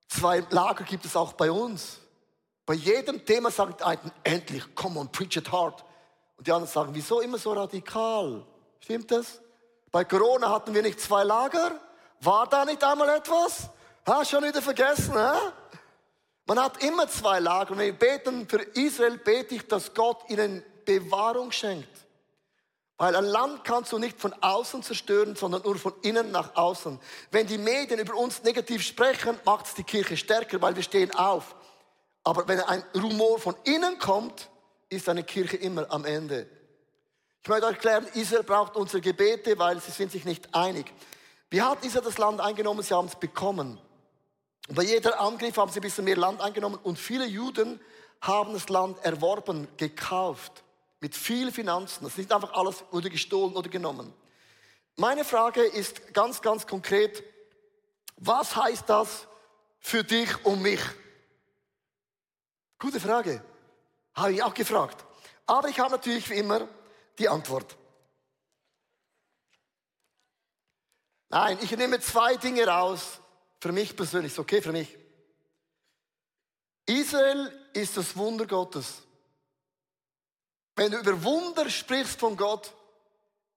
zwei 0.08 0.44
Lager 0.50 0.84
gibt 0.84 1.04
es 1.04 1.14
auch 1.14 1.34
bei 1.34 1.50
uns. 1.50 1.98
Bei 2.66 2.74
jedem 2.74 3.24
Thema 3.24 3.50
sagt 3.50 3.82
einen, 3.82 4.12
endlich, 4.24 4.74
come 4.74 5.00
on, 5.00 5.10
preach 5.10 5.36
it 5.36 5.50
hard. 5.50 5.84
Und 6.36 6.46
die 6.46 6.52
anderen 6.52 6.72
sagen, 6.72 6.90
wieso 6.92 7.20
immer 7.20 7.38
so 7.38 7.52
radikal? 7.52 8.44
Stimmt 8.80 9.10
das? 9.10 9.40
Bei 9.90 10.04
Corona 10.04 10.50
hatten 10.50 10.74
wir 10.74 10.82
nicht 10.82 11.00
zwei 11.00 11.24
Lager? 11.24 11.80
War 12.20 12.46
da 12.46 12.64
nicht 12.64 12.82
einmal 12.84 13.08
etwas? 13.08 13.70
Ha, 14.06 14.24
schon 14.24 14.44
wieder 14.44 14.60
vergessen, 14.60 15.14
ha? 15.14 15.52
Man 16.46 16.60
hat 16.60 16.82
immer 16.82 17.08
zwei 17.08 17.40
Lager. 17.40 17.72
Und 17.72 17.78
wenn 17.78 17.86
wir 17.86 17.98
beten 17.98 18.48
für 18.48 18.62
Israel, 18.62 19.18
bete 19.18 19.54
ich, 19.54 19.66
dass 19.66 19.92
Gott 19.92 20.28
ihnen 20.28 20.62
Bewahrung 20.84 21.52
schenkt. 21.52 21.88
Weil 22.98 23.14
ein 23.14 23.24
Land 23.24 23.62
kannst 23.64 23.92
du 23.92 23.98
nicht 23.98 24.20
von 24.20 24.34
außen 24.40 24.82
zerstören, 24.82 25.36
sondern 25.36 25.62
nur 25.62 25.76
von 25.76 25.94
innen 26.02 26.32
nach 26.32 26.56
außen. 26.56 26.98
Wenn 27.30 27.46
die 27.46 27.56
Medien 27.56 28.00
über 28.00 28.14
uns 28.16 28.42
negativ 28.42 28.82
sprechen, 28.82 29.38
macht 29.44 29.66
es 29.66 29.74
die 29.74 29.84
Kirche 29.84 30.16
stärker, 30.16 30.60
weil 30.60 30.74
wir 30.74 30.82
stehen 30.82 31.14
auf. 31.14 31.54
Aber 32.24 32.46
wenn 32.48 32.60
ein 32.60 32.82
Rumor 32.94 33.38
von 33.38 33.54
innen 33.64 33.98
kommt, 34.00 34.50
ist 34.88 35.08
eine 35.08 35.22
Kirche 35.22 35.56
immer 35.56 35.86
am 35.90 36.04
Ende. 36.04 36.48
Ich 37.42 37.48
möchte 37.48 37.66
euch 37.66 37.74
erklären, 37.74 38.06
Israel 38.14 38.42
braucht 38.42 38.74
unsere 38.74 39.00
Gebete, 39.00 39.56
weil 39.58 39.80
sie 39.80 39.92
sind 39.92 40.10
sich 40.10 40.24
nicht 40.24 40.52
einig. 40.52 40.92
Wie 41.50 41.62
hat 41.62 41.84
Israel 41.84 42.04
das 42.04 42.18
Land 42.18 42.40
eingenommen? 42.40 42.82
Sie 42.82 42.92
haben 42.92 43.06
es 43.06 43.16
bekommen. 43.16 43.80
Und 44.68 44.74
bei 44.74 44.82
jeder 44.82 45.20
Angriff 45.20 45.56
haben 45.56 45.70
sie 45.70 45.78
ein 45.78 45.82
bisschen 45.82 46.04
mehr 46.04 46.16
Land 46.16 46.40
eingenommen 46.40 46.78
und 46.82 46.98
viele 46.98 47.26
Juden 47.26 47.80
haben 48.20 48.52
das 48.52 48.68
Land 48.68 49.02
erworben, 49.04 49.68
gekauft. 49.76 50.64
Mit 51.00 51.14
viel 51.14 51.52
Finanzen. 51.52 52.04
Das 52.04 52.12
ist 52.12 52.18
nicht 52.18 52.32
einfach 52.32 52.52
alles 52.52 52.84
wurde 52.90 53.10
gestohlen 53.10 53.54
oder 53.54 53.68
genommen. 53.68 54.12
Meine 54.96 55.24
Frage 55.24 55.62
ist 55.62 56.12
ganz, 56.12 56.42
ganz 56.42 56.66
konkret. 56.66 57.22
Was 58.16 58.56
heißt 58.56 58.88
das 58.88 59.28
für 59.78 60.02
dich 60.02 60.44
und 60.44 60.60
mich? 60.60 60.80
Gute 62.78 62.98
Frage. 62.98 63.42
Habe 64.14 64.32
ich 64.32 64.42
auch 64.42 64.54
gefragt. 64.54 65.04
Aber 65.46 65.68
ich 65.68 65.78
habe 65.78 65.92
natürlich 65.92 66.28
wie 66.30 66.34
immer 66.34 66.68
die 67.18 67.28
Antwort. 67.28 67.76
Nein, 71.30 71.58
ich 71.60 71.70
nehme 71.76 72.00
zwei 72.00 72.36
Dinge 72.36 72.66
raus, 72.66 73.20
für 73.60 73.72
mich 73.72 73.94
persönlich, 73.94 74.32
ist 74.32 74.38
okay 74.38 74.62
für 74.62 74.72
mich. 74.72 74.96
Israel 76.86 77.52
ist 77.74 77.96
das 77.96 78.16
Wunder 78.16 78.46
Gottes. 78.46 79.02
Wenn 80.78 80.92
du 80.92 80.98
über 80.98 81.20
Wunder 81.24 81.68
sprichst 81.68 82.20
von 82.20 82.36
Gott, 82.36 82.72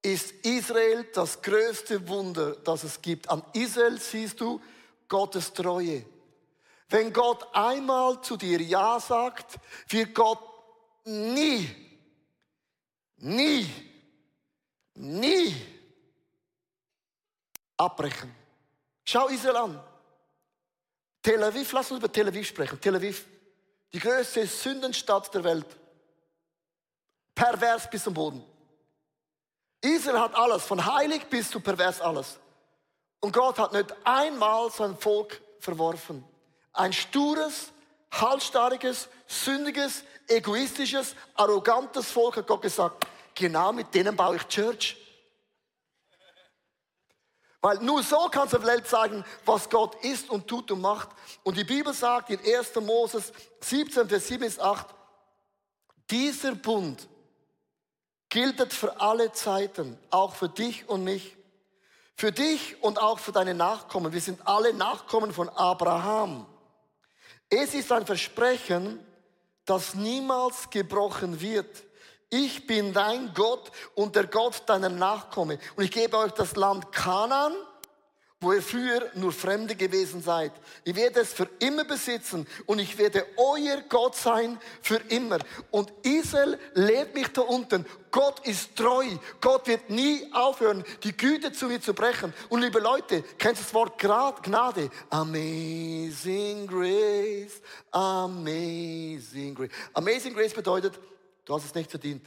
ist 0.01 0.31
Israel 0.43 1.03
das 1.13 1.39
größte 1.39 2.07
Wunder, 2.07 2.55
das 2.55 2.83
es 2.83 2.99
gibt. 2.99 3.29
An 3.29 3.43
Israel 3.53 3.99
siehst 3.99 4.41
du 4.41 4.59
Gottes 5.07 5.53
Treue. 5.53 6.03
Wenn 6.89 7.13
Gott 7.13 7.47
einmal 7.53 8.19
zu 8.23 8.37
dir 8.37 8.59
Ja 8.59 8.99
sagt, 8.99 9.59
wird 9.89 10.15
Gott 10.15 10.39
nie, 11.05 11.69
nie, 13.17 13.69
nie 14.95 15.55
abbrechen. 17.77 18.35
Schau 19.05 19.27
Israel 19.27 19.57
an. 19.57 19.83
Tel 21.21 21.43
Aviv, 21.43 21.71
lass 21.71 21.91
uns 21.91 21.99
über 21.99 22.11
Tel 22.11 22.29
Aviv 22.29 22.47
sprechen. 22.47 22.81
Tel 22.81 22.95
Aviv, 22.95 23.27
die 23.93 23.99
größte 23.99 24.47
Sündenstadt 24.47 25.31
der 25.35 25.43
Welt. 25.43 25.80
Pervers 27.35 27.89
bis 27.89 28.03
zum 28.03 28.13
Boden. 28.13 28.43
Israel 29.81 30.19
hat 30.19 30.35
alles, 30.35 30.63
von 30.63 30.85
heilig 30.85 31.25
bis 31.25 31.49
zu 31.49 31.59
pervers 31.59 32.01
alles. 32.01 32.39
Und 33.19 33.33
Gott 33.33 33.57
hat 33.57 33.73
nicht 33.73 33.93
einmal 34.03 34.69
sein 34.71 34.97
Volk 34.97 35.41
verworfen. 35.59 36.23
Ein 36.73 36.93
stures, 36.93 37.71
halsstarriges, 38.11 39.09
sündiges, 39.27 40.03
egoistisches, 40.27 41.15
arrogantes 41.35 42.11
Volk 42.11 42.37
hat 42.37 42.47
Gott 42.47 42.61
gesagt, 42.61 43.07
genau 43.33 43.71
mit 43.73 43.93
denen 43.93 44.15
baue 44.15 44.35
ich 44.35 44.47
Church. 44.47 44.97
Weil 47.61 47.77
nur 47.77 48.01
so 48.01 48.27
kannst 48.31 48.53
du 48.53 48.57
der 48.57 48.67
Welt 48.67 48.87
sagen, 48.87 49.23
was 49.45 49.69
Gott 49.69 50.03
ist 50.03 50.29
und 50.31 50.47
tut 50.47 50.71
und 50.71 50.81
macht. 50.81 51.09
Und 51.43 51.57
die 51.57 51.63
Bibel 51.63 51.93
sagt 51.93 52.31
in 52.31 52.39
1. 52.39 52.75
Moses 52.75 53.31
17, 53.61 54.09
Vers 54.09 54.27
7 54.27 54.39
bis 54.41 54.59
8, 54.59 54.87
dieser 56.09 56.55
Bund 56.55 57.07
gilt 58.31 58.73
für 58.73 58.99
alle 58.99 59.31
Zeiten, 59.33 59.99
auch 60.09 60.33
für 60.33 60.49
dich 60.49 60.89
und 60.89 61.03
mich. 61.03 61.37
Für 62.15 62.31
dich 62.31 62.81
und 62.81 62.99
auch 62.99 63.19
für 63.19 63.31
deine 63.31 63.53
Nachkommen. 63.53 64.13
Wir 64.13 64.21
sind 64.21 64.47
alle 64.47 64.73
Nachkommen 64.73 65.33
von 65.33 65.49
Abraham. 65.49 66.47
Es 67.49 67.73
ist 67.73 67.91
ein 67.91 68.05
Versprechen, 68.05 69.05
das 69.65 69.93
niemals 69.95 70.69
gebrochen 70.69 71.41
wird. 71.41 71.83
Ich 72.29 72.65
bin 72.65 72.93
dein 72.93 73.33
Gott 73.33 73.71
und 73.95 74.15
der 74.15 74.27
Gott 74.27 74.63
deiner 74.67 74.89
Nachkommen. 74.89 75.59
Und 75.75 75.83
ich 75.83 75.91
gebe 75.91 76.17
euch 76.17 76.31
das 76.31 76.55
Land 76.55 76.91
Kanaan, 76.93 77.53
wo 78.41 78.53
ihr 78.53 78.61
früher 78.61 79.09
nur 79.13 79.31
Fremde 79.31 79.75
gewesen 79.75 80.21
seid. 80.21 80.51
Ich 80.83 80.95
werde 80.95 81.21
es 81.21 81.31
für 81.31 81.47
immer 81.59 81.85
besitzen 81.85 82.47
und 82.65 82.79
ich 82.79 82.97
werde 82.97 83.25
euer 83.37 83.81
Gott 83.87 84.15
sein 84.15 84.59
für 84.81 84.97
immer. 85.09 85.37
Und 85.69 85.93
Israel 86.01 86.59
lebt 86.73 87.13
mich 87.13 87.27
da 87.29 87.41
unten. 87.41 87.85
Gott 88.09 88.45
ist 88.45 88.75
treu. 88.75 89.05
Gott 89.39 89.67
wird 89.67 89.89
nie 89.89 90.27
aufhören, 90.33 90.83
die 91.03 91.15
Güte 91.15 91.53
zu 91.53 91.67
mir 91.67 91.79
zu 91.79 91.93
brechen. 91.93 92.33
Und 92.49 92.61
liebe 92.61 92.79
Leute, 92.79 93.23
kennst 93.37 93.61
du 93.61 93.65
das 93.65 93.73
Wort 93.73 93.99
Gnade? 93.99 94.89
Amazing 95.11 96.67
Grace, 96.67 97.61
Amazing 97.91 99.55
Grace. 99.55 99.69
Amazing 99.93 100.33
Grace 100.33 100.53
bedeutet, 100.53 100.99
Du 101.45 101.55
hast 101.55 101.65
es 101.65 101.75
nicht 101.75 101.89
verdient. 101.89 102.25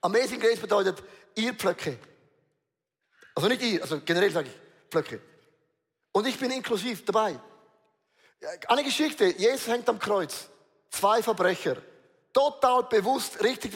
Amazing 0.00 0.38
Grace 0.38 0.58
bedeutet 0.58 1.02
ihr 1.34 1.54
Pflöcke. 1.54 1.98
Also 3.34 3.48
nicht 3.48 3.62
ihr, 3.62 3.82
also 3.82 4.00
generell 4.00 4.30
sage 4.30 4.48
ich 4.48 4.90
Pflöcke. 4.90 5.20
Und 6.12 6.26
ich 6.26 6.38
bin 6.38 6.50
inklusiv 6.50 7.04
dabei. 7.04 7.38
Eine 8.68 8.84
Geschichte, 8.84 9.26
Jesus 9.26 9.66
hängt 9.66 9.88
am 9.88 9.98
Kreuz. 9.98 10.48
Zwei 10.90 11.22
Verbrecher. 11.22 11.76
Total 12.32 12.84
bewusst, 12.84 13.42
richtig, 13.42 13.72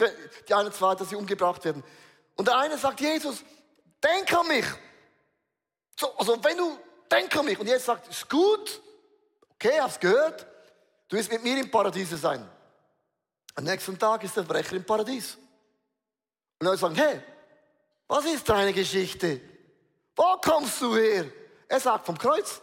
die 0.47 0.53
einen 0.53 0.71
zwei, 0.71 0.95
dass 0.95 1.09
sie 1.09 1.15
umgebracht 1.15 1.63
werden. 1.65 1.83
Und 2.35 2.47
der 2.47 2.57
eine 2.57 2.77
sagt, 2.77 3.01
Jesus, 3.01 3.43
denk 4.01 4.31
an 4.33 4.47
mich. 4.47 4.65
So, 5.97 6.15
also 6.17 6.41
wenn 6.43 6.57
du, 6.57 6.77
denk 7.11 7.35
an 7.35 7.45
mich. 7.45 7.59
Und 7.59 7.67
Jesus 7.67 7.85
sagt, 7.85 8.07
ist 8.07 8.29
gut, 8.29 8.81
okay, 9.53 9.79
hab's 9.81 9.99
gehört. 9.99 10.45
Du 11.09 11.17
wirst 11.17 11.31
mit 11.31 11.43
mir 11.43 11.57
im 11.57 11.69
Paradiese 11.69 12.15
sein. 12.15 12.47
Am 13.55 13.63
nächsten 13.63 13.97
Tag 13.97 14.23
ist 14.23 14.35
der 14.37 14.45
Verbrecher 14.45 14.75
im 14.75 14.85
Paradies. 14.85 15.37
Und 16.59 16.67
Leute 16.67 16.77
sagen, 16.77 16.95
hey, 16.95 17.21
was 18.09 18.25
ist 18.25 18.49
deine 18.49 18.73
Geschichte? 18.73 19.39
Wo 20.15 20.35
kommst 20.41 20.81
du 20.81 20.95
her? 20.95 21.31
Er 21.67 21.79
sagt 21.79 22.07
vom 22.07 22.17
Kreuz. 22.17 22.59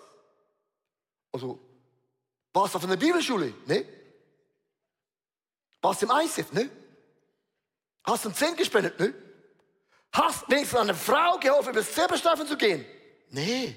Also, 1.33 1.61
warst 2.53 2.75
du 2.75 2.79
auf 2.79 2.85
einer 2.85 2.97
Bibelschule? 2.97 3.55
Ne? 3.65 3.87
Warst 5.81 6.03
du 6.03 6.07
im 6.07 6.13
ISF? 6.21 6.53
Ne? 6.53 6.69
Hast 8.03 8.25
du 8.25 8.29
einen 8.29 8.37
Zehn 8.37 8.57
gespendet? 8.57 8.99
Ne? 8.99 9.15
Hast 10.13 10.51
wenigstens 10.51 10.81
einer 10.81 10.95
Frau 10.95 11.39
geholfen, 11.39 11.71
über 11.71 11.81
das 11.81 11.93
Zebrastreifen 11.93 12.47
zu 12.47 12.57
gehen? 12.57 12.85
Nee. 13.31 13.77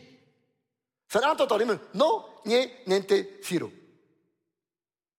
Seine 1.08 1.28
Antwort 1.28 1.52
war 1.52 1.62
immer, 1.62 1.80
no, 1.94 2.42
nie, 2.46 2.70
niente, 2.86 3.42
zero. 3.42 3.72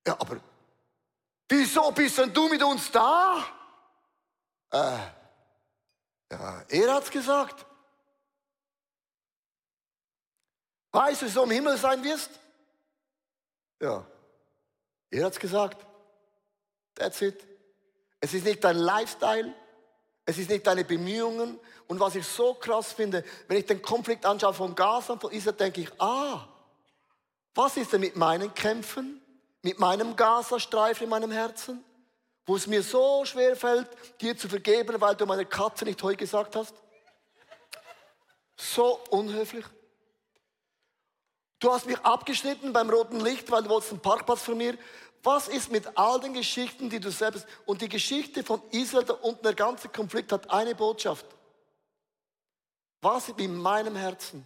Ja, 0.07 0.15
aber 0.19 0.41
wieso 1.49 1.93
bist 1.93 2.19
denn 2.19 2.33
du 2.33 2.49
mit 2.49 2.63
uns 2.63 2.91
da? 2.91 3.45
Äh, 4.71 5.20
ja, 6.31 6.65
er 6.69 6.95
hat's 6.95 7.11
gesagt. 7.11 7.67
Weißt 10.93 11.23
du, 11.23 11.27
wie 11.27 11.31
du 11.33 11.43
im 11.43 11.51
Himmel 11.51 11.77
sein 11.77 12.03
wirst? 12.03 12.31
Ja, 13.81 14.07
er 15.11 15.25
hat's 15.25 15.39
gesagt. 15.39 15.87
That's 16.95 17.21
it. 17.23 17.47
Es 18.21 18.35
ist 18.35 18.45
nicht 18.45 18.63
dein 18.63 18.77
Lifestyle, 18.77 19.55
es 20.27 20.39
ist 20.39 20.51
nicht 20.51 20.67
deine 20.67 20.85
Bemühungen. 20.85 21.59
Und 21.87 21.99
was 21.99 22.15
ich 22.15 22.27
so 22.27 22.55
krass 22.55 22.93
finde, 22.93 23.25
wenn 23.49 23.57
ich 23.57 23.67
den 23.67 23.83
Konflikt 23.83 24.27
anschaue 24.27 24.55
von 24.55 24.75
Gaza 24.75 25.15
und 25.15 25.21
von 25.21 25.33
Israel, 25.33 25.57
denke 25.57 25.81
ich, 25.81 26.01
ah, 26.01 26.47
was 27.55 27.77
ist 27.77 27.93
denn 27.93 28.01
mit 28.01 28.17
meinen 28.17 28.55
Kämpfen, 28.55 29.21
mit 29.63 29.79
meinem 29.79 30.15
Gazastreifen 30.15 31.05
in 31.05 31.11
meinem 31.11 31.31
Herzen, 31.33 31.85
wo 32.51 32.57
es 32.57 32.67
mir 32.67 32.83
so 32.83 33.25
schwer 33.25 33.55
fällt, 33.55 33.87
dir 34.21 34.37
zu 34.37 34.49
vergeben, 34.49 35.01
weil 35.01 35.15
du 35.15 35.25
meiner 35.25 35.45
Katze 35.45 35.85
nicht 35.85 36.03
heu 36.03 36.17
gesagt 36.17 36.57
hast? 36.57 36.75
So 38.57 38.99
unhöflich. 39.11 39.65
Du 41.61 41.73
hast 41.73 41.87
mich 41.87 42.01
abgeschnitten 42.01 42.73
beim 42.73 42.91
roten 42.91 43.21
Licht, 43.21 43.49
weil 43.53 43.63
du 43.63 43.69
wolltest 43.69 43.93
einen 43.93 44.03
Parkplatz 44.03 44.43
von 44.43 44.59
mir. 44.59 44.77
Was 45.23 45.47
ist 45.47 45.71
mit 45.71 45.97
all 45.97 46.19
den 46.19 46.35
Geschichten, 46.35 46.91
die 46.91 46.99
du 46.99 47.13
selbst... 47.13 47.47
Und 47.67 47.83
die 47.83 47.89
Geschichte 47.89 48.43
von 48.43 48.61
Israel 48.73 49.09
unten, 49.23 49.45
der 49.45 49.55
ganze 49.55 49.89
Konflikt 49.89 50.33
hat 50.33 50.51
eine 50.51 50.75
Botschaft. 50.75 51.27
Was 53.01 53.29
ist 53.29 53.39
in 53.39 53.59
meinem 53.59 53.95
Herzen? 53.95 54.45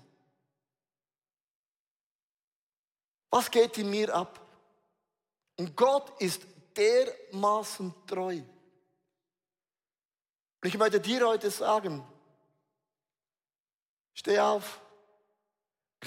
Was 3.31 3.51
geht 3.51 3.79
in 3.79 3.89
mir 3.89 4.15
ab? 4.15 4.39
Und 5.57 5.75
Gott 5.75 6.21
ist 6.21 6.43
dermaßen 6.77 7.95
treu. 8.07 8.43
Und 10.63 10.69
ich 10.69 10.79
möchte 10.79 11.01
dir 11.01 11.27
heute 11.27 11.51
sagen, 11.51 12.03
steh 14.15 14.39
auf, 14.39 14.81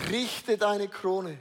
richte 0.09 0.57
deine 0.57 0.87
Krone. 0.87 1.37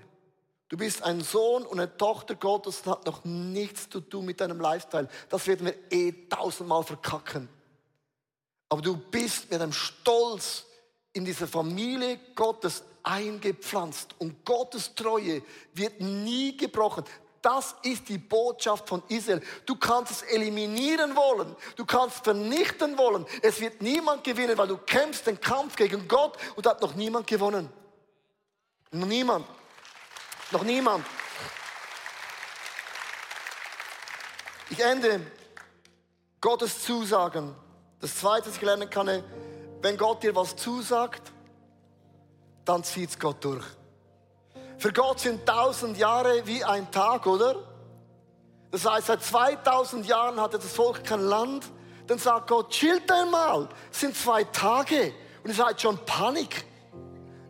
Du 0.69 0.77
bist 0.77 1.03
ein 1.03 1.21
Sohn 1.21 1.65
und 1.65 1.79
eine 1.79 1.97
Tochter 1.97 2.35
Gottes 2.35 2.81
und 2.81 2.93
hat 2.93 3.07
noch 3.07 3.25
nichts 3.25 3.89
zu 3.89 4.01
tun 4.01 4.25
mit 4.25 4.41
deinem 4.41 4.61
Lifestyle. 4.61 5.09
Das 5.29 5.47
werden 5.47 5.67
wir 5.67 5.93
eh 5.93 6.13
tausendmal 6.29 6.83
verkacken. 6.83 7.49
Aber 8.69 8.83
du 8.83 8.97
bist 8.97 9.51
mit 9.51 9.61
einem 9.61 9.73
Stolz 9.73 10.67
in 11.13 11.25
diese 11.25 11.47
Familie 11.47 12.19
Gottes 12.35 12.83
eingepflanzt 13.05 14.17
und 14.19 14.45
Gottes 14.45 14.95
Treue 14.95 15.43
wird 15.73 16.01
nie 16.01 16.57
gebrochen. 16.57 17.05
Das 17.47 17.77
ist 17.83 18.09
die 18.09 18.19
Botschaft 18.19 18.89
von 18.89 19.05
Israel. 19.07 19.41
Du 19.67 19.77
kannst 19.77 20.11
es 20.11 20.23
eliminieren 20.23 21.15
wollen, 21.15 21.55
du 21.77 21.87
kannst 21.87 22.25
vernichten 22.25 22.99
wollen. 22.99 23.25
Es 23.41 23.61
wird 23.61 23.81
niemand 23.81 24.25
gewinnen, 24.25 24.59
weil 24.59 24.67
du 24.67 24.77
kämpfst 24.79 25.29
den 25.29 25.41
Kampf 25.41 25.77
gegen 25.77 26.09
Gott 26.09 26.37
und 26.57 26.67
hat 26.67 26.83
noch 26.83 26.97
niemand 26.97 27.29
gewonnen. 27.29 27.73
Noch 28.91 29.07
niemand. 29.07 29.47
Noch 30.51 30.65
niemand. 30.65 31.07
Ich 34.71 34.81
ende 34.81 35.21
Gottes 36.41 36.83
Zusagen. 36.83 37.55
Das 38.01 38.17
zweite, 38.17 38.49
was 38.49 38.57
ich 38.57 38.63
lernen 38.63 38.91
kann, 38.91 39.23
wenn 39.83 39.97
Gott 39.97 40.25
dir 40.25 40.35
was 40.35 40.57
zusagt, 40.57 41.31
dann 42.65 42.83
zieht 42.83 43.11
es 43.11 43.19
Gott 43.21 43.37
durch. 43.45 43.65
Für 44.79 44.93
Gott 44.93 45.21
sind 45.21 45.47
tausend 45.47 45.97
Jahre 45.97 46.47
wie 46.47 46.63
ein 46.63 46.91
Tag, 46.91 47.27
oder? 47.27 47.57
Das 48.71 48.85
heißt, 48.85 49.07
seit 49.07 49.23
2000 49.23 50.07
Jahren 50.07 50.41
hatte 50.41 50.59
das 50.59 50.73
Volk 50.73 51.05
kein 51.05 51.21
Land. 51.21 51.67
Dann 52.07 52.19
sagt 52.19 52.49
Gott, 52.49 52.71
chillt 52.71 53.11
einmal, 53.11 53.69
es 53.91 54.01
sind 54.01 54.17
zwei 54.17 54.45
Tage 54.45 55.13
und 55.43 55.51
ihr 55.51 55.55
seid 55.55 55.81
schon 55.81 55.99
Panik. 56.05 56.65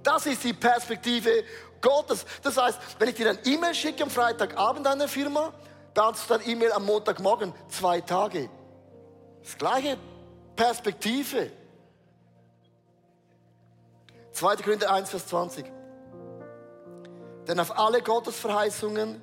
Das 0.02 0.24
ist 0.26 0.44
die 0.44 0.52
Perspektive 0.52 1.44
Gottes. 1.80 2.24
Das 2.42 2.56
heißt, 2.56 2.78
wenn 2.98 3.08
ich 3.08 3.16
dir 3.16 3.30
ein 3.30 3.38
E-Mail 3.44 3.74
schicke 3.74 4.04
am 4.04 4.10
Freitagabend 4.10 4.86
einer 4.86 5.08
Firma, 5.08 5.52
dann 5.94 6.12
hast 6.12 6.30
du 6.30 6.34
dein 6.38 6.48
E-Mail 6.48 6.72
am 6.72 6.84
Montagmorgen 6.84 7.52
zwei 7.68 8.00
Tage. 8.00 8.48
Das 9.42 9.58
gleiche 9.58 9.98
Perspektive. 10.54 11.50
2. 14.32 14.56
Korinther 14.56 14.92
1, 14.92 15.10
Vers 15.10 15.26
20. 15.28 15.75
Denn 17.46 17.60
auf 17.60 17.78
alle 17.78 18.02
Gottesverheißungen 18.02 19.22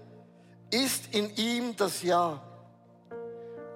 ist 0.71 1.13
in 1.13 1.36
ihm 1.36 1.75
das 1.75 2.01
Ja. 2.01 2.41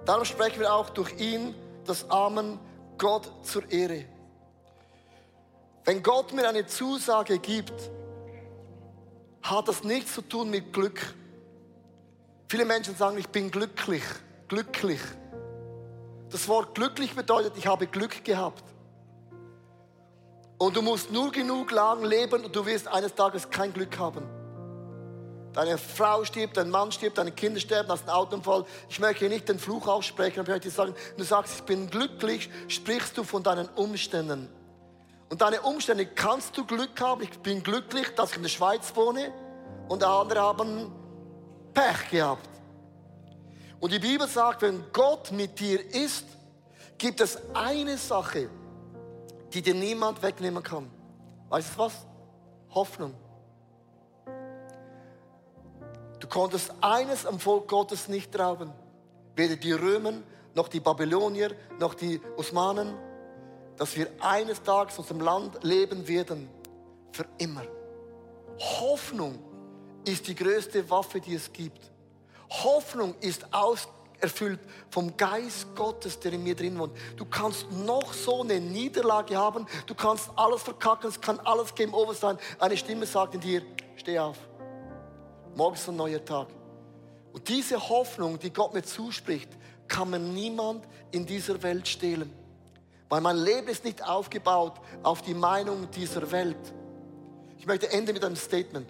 Darum 0.06 0.26
sprechen 0.26 0.62
wir 0.62 0.74
auch 0.74 0.90
durch 0.90 1.14
ihn 1.20 1.54
das 1.86 2.10
Amen 2.10 2.60
Gott 2.98 3.30
zur 3.44 3.70
Ehre. 3.70 4.06
Wenn 5.84 6.02
Gott 6.02 6.34
mir 6.34 6.48
eine 6.48 6.66
Zusage 6.66 7.40
gibt, 7.40 7.74
hat 9.42 9.68
das 9.68 9.84
nichts 9.84 10.14
zu 10.14 10.22
tun 10.22 10.50
mit 10.50 10.74
Glück. 10.74 11.00
Viele 12.48 12.66
Menschen 12.66 12.96
sagen, 12.96 13.18
ich 13.18 13.30
bin 13.30 13.52
glücklich, 13.52 14.04
glücklich. 14.48 15.02
Das 16.30 16.48
Wort 16.48 16.76
glücklich 16.76 17.16
bedeutet, 17.16 17.54
ich 17.58 17.68
habe 17.68 17.88
Glück 17.88 18.24
gehabt. 18.24 18.64
Und 20.58 20.76
du 20.76 20.82
musst 20.82 21.12
nur 21.12 21.32
genug 21.32 21.72
lang 21.72 22.04
leben 22.04 22.44
und 22.44 22.56
du 22.56 22.66
wirst 22.66 22.88
eines 22.88 23.14
Tages 23.14 23.50
kein 23.50 23.72
Glück 23.74 23.98
haben. 23.98 24.37
Deine 25.58 25.80
Frau 25.80 26.24
stirbt, 26.24 26.56
dein 26.56 26.70
Mann 26.70 26.92
stirbt, 26.92 27.18
deine 27.18 27.32
Kinder 27.32 27.60
sterben 27.60 27.90
aus 27.90 28.04
einem 28.04 28.12
Autounfall. 28.12 28.64
Ich 28.90 29.00
möchte 29.00 29.28
nicht 29.28 29.50
den 29.50 29.58
Fluch 29.58 29.88
aussprechen, 29.88 30.42
aber 30.42 30.50
ich 30.50 30.54
möchte 30.54 30.70
sagen, 30.70 30.94
wenn 30.94 31.18
du 31.18 31.24
sagst, 31.24 31.56
ich 31.56 31.64
bin 31.64 31.90
glücklich, 31.90 32.48
sprichst 32.68 33.18
du 33.18 33.24
von 33.24 33.42
deinen 33.42 33.68
Umständen. 33.70 34.50
Und 35.32 35.42
deine 35.42 35.60
Umstände 35.62 36.06
kannst 36.06 36.56
du 36.56 36.64
Glück 36.64 37.02
haben. 37.02 37.24
Ich 37.24 37.40
bin 37.40 37.64
glücklich, 37.64 38.08
dass 38.14 38.30
ich 38.30 38.38
in 38.38 38.44
der 38.44 38.50
Schweiz 38.50 38.96
wohne 38.96 39.34
und 39.88 40.04
andere 40.04 40.42
haben 40.42 40.92
Pech 41.74 42.12
gehabt. 42.12 42.48
Und 43.80 43.92
die 43.92 43.98
Bibel 43.98 44.28
sagt, 44.28 44.62
wenn 44.62 44.84
Gott 44.94 45.32
mit 45.32 45.60
dir 45.60 45.84
ist, 45.92 46.26
gibt 47.00 47.20
es 47.20 47.36
eine 47.56 47.98
Sache, 47.98 48.48
die 49.52 49.64
dir 49.64 49.74
niemand 49.74 50.22
wegnehmen 50.22 50.62
kann. 50.62 50.88
Weißt 51.50 51.74
du 51.74 51.80
was? 51.80 51.94
Hoffnung. 52.70 53.16
Du 56.20 56.28
konntest 56.28 56.74
eines 56.82 57.26
am 57.26 57.40
Volk 57.40 57.68
Gottes 57.68 58.08
nicht 58.08 58.38
rauben. 58.38 58.72
Weder 59.36 59.56
die 59.56 59.72
Römer, 59.72 60.14
noch 60.56 60.68
die 60.68 60.80
Babylonier, 60.80 61.52
noch 61.80 61.94
die 61.94 62.20
Osmanen, 62.38 62.96
dass 63.78 63.96
wir 63.96 64.10
eines 64.20 64.62
Tages 64.64 64.96
in 64.96 65.02
unserem 65.02 65.22
Land 65.22 65.64
leben 65.64 66.08
werden. 66.08 66.50
Für 67.12 67.26
immer. 67.38 67.64
Hoffnung 68.60 69.38
ist 70.06 70.28
die 70.28 70.36
größte 70.36 70.90
Waffe, 70.90 71.20
die 71.20 71.36
es 71.36 71.52
gibt. 71.54 71.92
Hoffnung 72.50 73.14
ist 73.20 73.46
aus, 73.54 73.88
erfüllt 74.20 74.60
vom 74.90 75.16
Geist 75.16 75.76
Gottes, 75.76 76.20
der 76.20 76.34
in 76.34 76.44
mir 76.44 76.56
drin 76.56 76.80
wohnt. 76.80 76.98
Du 77.18 77.26
kannst 77.26 77.72
noch 77.72 78.14
so 78.14 78.42
eine 78.42 78.60
Niederlage 78.60 79.38
haben, 79.38 79.68
du 79.86 79.94
kannst 79.94 80.32
alles 80.36 80.64
verkacken, 80.64 81.10
es 81.10 81.22
kann 81.22 81.40
alles 81.42 81.76
Game 81.76 81.94
Over 81.94 82.16
sein. 82.16 82.40
Eine 82.58 82.78
Stimme 82.78 83.06
sagt 83.06 83.36
in 83.36 83.42
dir, 83.42 83.62
steh 83.96 84.18
auf. 84.18 84.38
Morgen 85.58 85.74
ist 85.74 85.90
ein 85.90 85.96
neuer 85.96 86.24
Tag. 86.24 86.50
Und 87.34 87.50
diese 87.50 87.90
Hoffnung, 87.90 88.38
die 88.38 88.54
Gott 88.54 88.76
mir 88.76 88.84
zuspricht, 88.84 89.50
kann 89.88 90.12
mir 90.12 90.20
niemand 90.20 90.88
in 91.10 91.26
dieser 91.26 91.64
Welt 91.64 91.88
stehlen. 91.88 92.32
Weil 93.10 93.22
mein 93.22 93.38
Leben 93.38 93.68
ist 93.68 93.84
nicht 93.84 94.08
aufgebaut 94.08 94.74
auf 95.02 95.24
die 95.24 95.34
Meinung 95.34 95.90
dieser 95.90 96.32
Welt. 96.32 96.74
Ich 97.58 97.66
möchte 97.66 97.92
enden 97.92 98.14
mit 98.14 98.24
einem 98.24 98.36
Statement. 98.36 98.88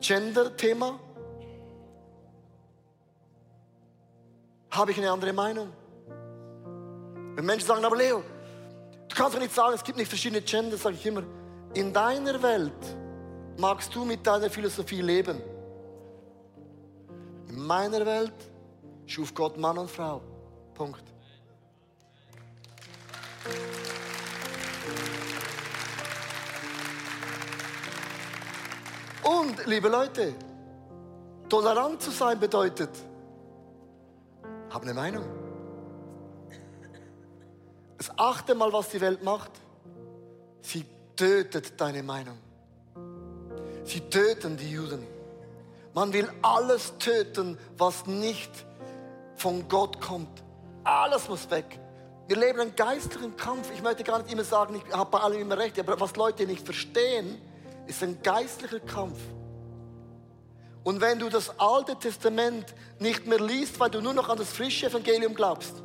Gender-Thema 0.00 1.00
habe 4.70 4.92
ich 4.92 4.98
eine 4.98 5.10
andere 5.10 5.32
Meinung. 5.32 5.72
Wenn 7.34 7.44
Menschen 7.44 7.66
sagen, 7.66 7.84
aber 7.84 7.96
Leo, 7.96 8.22
du 9.08 9.16
kannst 9.16 9.34
doch 9.34 9.40
nicht 9.40 9.52
sagen, 9.52 9.74
es 9.74 9.82
gibt 9.82 9.98
nicht 9.98 10.08
verschiedene 10.08 10.42
Gender, 10.42 10.76
sage 10.76 10.94
ich 10.94 11.04
immer. 11.04 11.24
In 11.74 11.92
deiner 11.92 12.40
Welt 12.40 12.96
magst 13.58 13.94
du 13.94 14.04
mit 14.04 14.26
deiner 14.26 14.50
Philosophie 14.50 15.00
leben. 15.00 15.40
In 17.48 17.66
meiner 17.66 18.04
Welt 18.04 18.32
schuf 19.06 19.34
Gott 19.34 19.56
Mann 19.56 19.78
und 19.78 19.90
Frau. 19.90 20.20
Punkt. 20.74 21.02
Und, 29.22 29.66
liebe 29.66 29.88
Leute, 29.88 30.34
tolerant 31.48 32.02
zu 32.02 32.10
sein 32.10 32.38
bedeutet, 32.38 32.90
hab 34.70 34.82
eine 34.82 34.94
Meinung. 34.94 35.24
Das 37.96 38.10
achte 38.18 38.54
Mal, 38.54 38.72
was 38.72 38.90
die 38.90 39.00
Welt 39.00 39.22
macht. 39.22 39.50
Sie 40.60 40.84
tötet 41.16 41.80
deine 41.80 42.02
Meinung. 42.02 42.38
Sie 43.84 44.00
töten 44.00 44.56
die 44.56 44.70
Juden. 44.70 45.06
Man 45.94 46.12
will 46.12 46.28
alles 46.42 46.94
töten, 46.98 47.58
was 47.76 48.06
nicht 48.06 48.50
von 49.36 49.68
Gott 49.68 50.00
kommt. 50.00 50.42
Alles 50.82 51.28
muss 51.28 51.50
weg. 51.50 51.78
Wir 52.26 52.36
leben 52.36 52.60
einen 52.60 52.74
geistlichen 52.74 53.36
Kampf. 53.36 53.70
Ich 53.74 53.82
möchte 53.82 54.02
gar 54.02 54.18
nicht 54.18 54.32
immer 54.32 54.44
sagen, 54.44 54.80
ich 54.84 54.92
habe 54.92 55.10
bei 55.10 55.18
allem 55.20 55.40
immer 55.40 55.58
recht, 55.58 55.78
aber 55.78 56.00
was 56.00 56.16
Leute 56.16 56.46
nicht 56.46 56.64
verstehen, 56.64 57.40
ist 57.86 58.02
ein 58.02 58.22
geistlicher 58.22 58.80
Kampf. 58.80 59.18
Und 60.82 61.00
wenn 61.00 61.18
du 61.18 61.28
das 61.28 61.58
Alte 61.58 61.96
Testament 61.96 62.74
nicht 62.98 63.26
mehr 63.26 63.40
liest, 63.40 63.78
weil 63.80 63.90
du 63.90 64.00
nur 64.00 64.14
noch 64.14 64.28
an 64.28 64.38
das 64.38 64.52
frische 64.52 64.86
Evangelium 64.86 65.34
glaubst, 65.34 65.82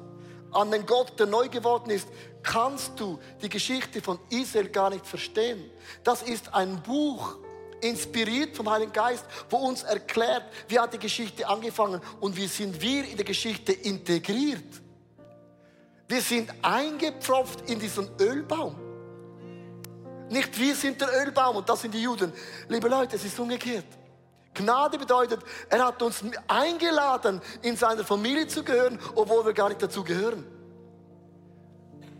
an 0.51 0.71
den 0.71 0.85
Gott, 0.85 1.19
der 1.19 1.27
neu 1.27 1.47
geworden 1.49 1.89
ist, 1.89 2.07
kannst 2.41 2.99
du 2.99 3.19
die 3.41 3.49
Geschichte 3.49 4.01
von 4.01 4.19
Israel 4.29 4.69
gar 4.69 4.89
nicht 4.89 5.05
verstehen. 5.05 5.69
Das 6.03 6.21
ist 6.21 6.53
ein 6.53 6.81
Buch, 6.81 7.37
inspiriert 7.81 8.55
vom 8.55 8.69
Heiligen 8.69 8.93
Geist, 8.93 9.25
wo 9.49 9.57
uns 9.57 9.83
erklärt, 9.83 10.43
wie 10.67 10.79
hat 10.79 10.93
die 10.93 10.99
Geschichte 10.99 11.47
angefangen 11.47 12.01
und 12.19 12.35
wie 12.35 12.47
sind 12.47 12.81
wir 12.81 13.07
in 13.07 13.15
der 13.15 13.25
Geschichte 13.25 13.71
integriert. 13.71 14.63
Wir 16.07 16.21
sind 16.21 16.51
eingepfropft 16.61 17.69
in 17.69 17.79
diesen 17.79 18.09
Ölbaum. 18.19 18.75
Nicht 20.29 20.59
wir 20.59 20.75
sind 20.75 20.99
der 21.01 21.09
Ölbaum 21.21 21.57
und 21.57 21.69
das 21.69 21.81
sind 21.81 21.93
die 21.93 22.01
Juden. 22.01 22.33
Liebe 22.67 22.87
Leute, 22.87 23.15
es 23.15 23.25
ist 23.25 23.39
umgekehrt. 23.39 23.85
Gnade 24.53 24.97
bedeutet, 24.97 25.39
er 25.69 25.85
hat 25.85 26.01
uns 26.01 26.23
eingeladen, 26.47 27.41
in 27.61 27.75
seiner 27.75 28.03
Familie 28.03 28.47
zu 28.47 28.63
gehören, 28.63 28.99
obwohl 29.15 29.45
wir 29.45 29.53
gar 29.53 29.69
nicht 29.69 29.81
dazu 29.81 30.03
gehören. 30.03 30.45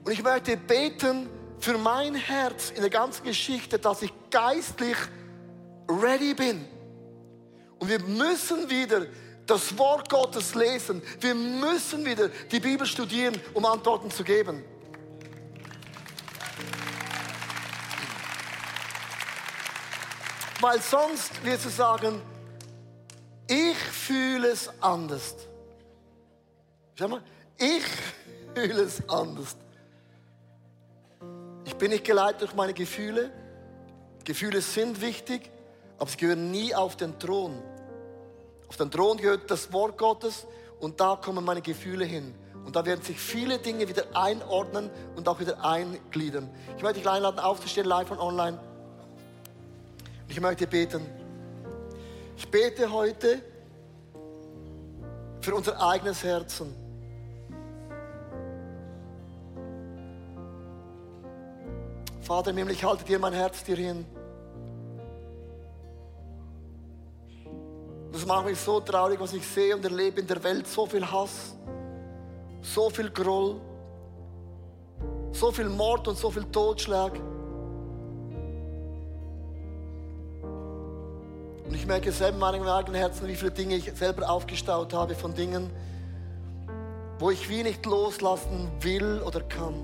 Und 0.04 0.12
ich 0.12 0.24
möchte 0.24 0.56
beten 0.56 1.30
für 1.60 1.78
mein 1.78 2.16
Herz 2.16 2.72
in 2.72 2.82
der 2.82 2.90
ganzen 2.90 3.24
Geschichte, 3.24 3.78
dass 3.80 4.02
ich 4.02 4.14
geistlich 4.32 4.98
ready 5.90 6.34
bin. 6.34 6.66
Und 7.80 7.90
wir 7.90 8.00
müssen 8.00 8.70
wieder 8.70 9.08
das 9.46 9.78
Wort 9.78 10.10
Gottes 10.10 10.54
lesen. 10.54 11.02
Wir 11.20 11.34
müssen 11.34 12.06
wieder 12.06 12.30
die 12.30 12.60
Bibel 12.60 12.86
studieren, 12.86 13.40
um 13.54 13.66
Antworten 13.66 14.12
zu 14.12 14.24
geben. 14.24 14.64
Weil 20.62 20.82
sonst 20.82 21.44
wirst 21.44 21.66
du 21.66 21.70
sagen, 21.70 22.22
ich 23.48 23.78
fühle 23.78 24.50
es 24.50 24.70
anders. 24.82 25.36
Schau 26.96 27.08
mal, 27.08 27.24
ich 27.58 27.84
fühle 28.54 28.82
es 28.84 29.08
anders. 29.10 29.56
Ich 31.66 31.76
bin 31.76 31.92
nicht 31.92 32.04
geleitet 32.04 32.42
durch 32.42 32.54
meine 32.54 32.74
Gefühle. 32.74 33.32
Gefühle 34.26 34.62
sind 34.62 35.00
wichtig, 35.02 35.50
aber 36.00 36.10
sie 36.10 36.18
gehören 36.18 36.50
nie 36.50 36.74
auf 36.74 36.96
den 36.96 37.20
Thron. 37.20 37.62
Auf 38.68 38.78
den 38.78 38.90
Thron 38.90 39.18
gehört 39.18 39.52
das 39.52 39.72
Wort 39.74 39.98
Gottes 39.98 40.48
und 40.80 41.00
da 41.00 41.18
kommen 41.18 41.44
meine 41.44 41.62
Gefühle 41.62 42.06
hin. 42.06 42.34
Und 42.66 42.76
da 42.76 42.86
werden 42.86 43.04
sich 43.04 43.20
viele 43.20 43.58
Dinge 43.58 43.88
wieder 43.88 44.06
einordnen 44.14 44.90
und 45.16 45.28
auch 45.28 45.40
wieder 45.40 45.64
eingliedern. 45.64 46.50
Ich 46.78 46.84
möchte 46.84 47.00
dich 47.00 47.10
einladen, 47.10 47.40
aufzustehen, 47.40 47.88
live 47.88 48.12
und 48.12 48.20
online. 48.20 48.60
Ich 50.28 50.40
möchte 50.40 50.68
beten. 50.68 51.06
Ich 52.38 52.50
bete 52.50 52.92
heute 52.92 53.42
für 55.42 55.56
unser 55.56 55.82
eigenes 55.82 56.24
Herzen. 56.24 56.76
Vater 62.22 62.52
im 62.52 62.70
ich 62.70 62.84
halte 62.84 63.04
dir 63.04 63.18
mein 63.18 63.34
Herz 63.34 63.64
dir 63.64 63.76
hin. 63.76 64.06
Das 68.12 68.26
macht 68.26 68.46
mich 68.46 68.60
so 68.60 68.80
traurig, 68.80 69.20
was 69.20 69.34
ich 69.34 69.46
sehe 69.46 69.76
und 69.76 69.84
erlebe 69.84 70.22
in 70.22 70.28
der 70.28 70.44
Welt. 70.44 70.68
So 70.68 70.86
viel 70.86 71.06
Hass, 71.10 71.54
so 72.62 72.90
viel 72.90 73.10
Groll, 73.12 73.56
so 75.32 75.52
viel 75.52 75.70
Mord 75.70 76.08
und 76.08 76.18
so 76.18 76.32
viel 76.32 76.46
Totschlag. 76.46 77.14
Und 81.66 81.76
ich 81.76 81.86
merke 81.86 82.12
selber 82.12 82.34
in 82.34 82.40
meinem 82.40 82.68
eigenen 82.68 83.00
Herzen, 83.00 83.28
wie 83.28 83.36
viele 83.36 83.52
Dinge 83.52 83.76
ich 83.76 83.92
selber 83.94 84.28
aufgestaut 84.28 84.92
habe 84.92 85.14
von 85.14 85.36
Dingen, 85.36 85.70
wo 87.20 87.30
ich 87.30 87.48
wie 87.48 87.62
nicht 87.62 87.86
loslassen 87.86 88.72
will 88.82 89.22
oder 89.24 89.42
kann. 89.42 89.76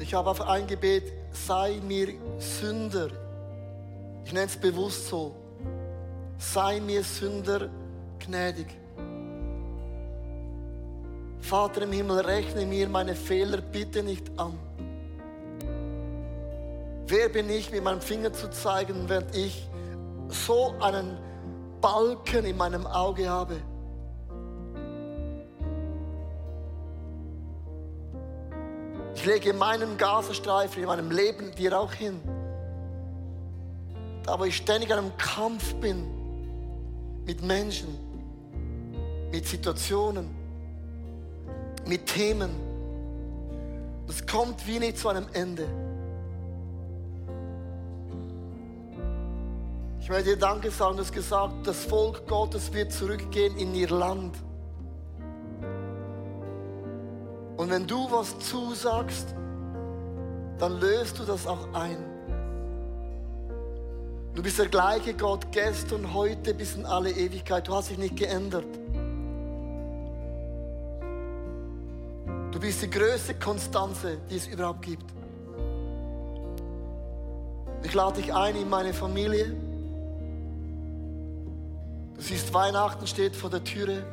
Ich 0.00 0.14
habe 0.14 0.30
auf 0.30 0.40
ein 0.40 0.66
Gebet, 0.66 1.12
sei 1.30 1.80
mir 1.86 2.08
Sünder. 2.38 3.27
Ich 4.28 4.34
nenne 4.34 4.44
es 4.44 4.58
bewusst 4.58 5.08
so. 5.08 5.34
Sei 6.36 6.80
mir 6.80 7.02
Sünder 7.02 7.70
gnädig. 8.18 8.66
Vater 11.40 11.80
im 11.80 11.92
Himmel, 11.92 12.20
rechne 12.20 12.66
mir 12.66 12.90
meine 12.90 13.14
Fehler 13.14 13.62
bitte 13.62 14.02
nicht 14.02 14.30
an. 14.38 14.52
Wer 17.06 17.30
bin 17.30 17.48
ich, 17.48 17.72
mit 17.72 17.82
meinem 17.82 18.02
Finger 18.02 18.30
zu 18.30 18.50
zeigen, 18.50 19.08
während 19.08 19.34
ich 19.34 19.66
so 20.28 20.74
einen 20.78 21.16
Balken 21.80 22.44
in 22.44 22.58
meinem 22.58 22.86
Auge 22.86 23.30
habe? 23.30 23.56
Ich 29.14 29.24
lege 29.24 29.54
meinen 29.54 29.96
Gazastreifen 29.96 30.82
in 30.82 30.86
meinem 30.86 31.10
Leben 31.10 31.50
dir 31.54 31.80
auch 31.80 31.94
hin. 31.94 32.20
Wo 34.36 34.44
ich 34.44 34.56
ständig 34.56 34.90
in 34.90 34.96
einem 34.96 35.16
Kampf 35.16 35.74
bin 35.76 36.06
mit 37.24 37.42
Menschen, 37.42 37.88
mit 39.30 39.46
Situationen, 39.46 40.28
mit 41.86 42.06
Themen. 42.06 42.50
Das 44.06 44.26
kommt 44.26 44.66
wie 44.66 44.78
nicht 44.78 44.98
zu 44.98 45.08
einem 45.08 45.26
Ende. 45.32 45.66
Ich 50.00 50.08
möchte 50.08 50.30
dir 50.30 50.38
Danke 50.38 50.70
sagen, 50.70 50.96
du 50.96 51.02
hast 51.02 51.12
gesagt, 51.12 51.66
das 51.66 51.84
Volk 51.84 52.26
Gottes 52.26 52.72
wird 52.72 52.92
zurückgehen 52.92 53.56
in 53.58 53.74
ihr 53.74 53.90
Land. 53.90 54.34
Und 57.58 57.70
wenn 57.70 57.86
du 57.86 58.10
was 58.10 58.38
zusagst, 58.38 59.34
dann 60.58 60.80
löst 60.80 61.18
du 61.18 61.24
das 61.24 61.46
auch 61.46 61.74
ein. 61.74 62.17
Du 64.34 64.42
bist 64.42 64.58
der 64.58 64.66
gleiche 64.66 65.14
Gott 65.14 65.50
gestern, 65.50 66.14
heute 66.14 66.54
bis 66.54 66.76
in 66.76 66.86
alle 66.86 67.10
Ewigkeit. 67.10 67.66
Du 67.66 67.74
hast 67.74 67.90
dich 67.90 67.98
nicht 67.98 68.16
geändert. 68.16 68.66
Du 72.52 72.60
bist 72.60 72.82
die 72.82 72.90
größte 72.90 73.34
Konstanze, 73.34 74.18
die 74.30 74.36
es 74.36 74.46
überhaupt 74.46 74.82
gibt. 74.82 75.04
Ich 77.82 77.94
lade 77.94 78.20
dich 78.20 78.34
ein 78.34 78.56
in 78.56 78.68
meine 78.68 78.92
Familie. 78.92 79.54
Du 82.14 82.20
siehst, 82.20 82.52
Weihnachten 82.52 83.06
steht 83.06 83.36
vor 83.36 83.50
der 83.50 83.62
Türe. 83.62 84.04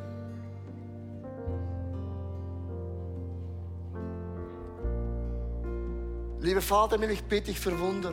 Lieber 6.40 6.62
Vater, 6.62 7.02
ich 7.10 7.24
bitte 7.24 7.46
dich 7.46 7.58
für 7.58 7.76
Wunder. 7.80 8.12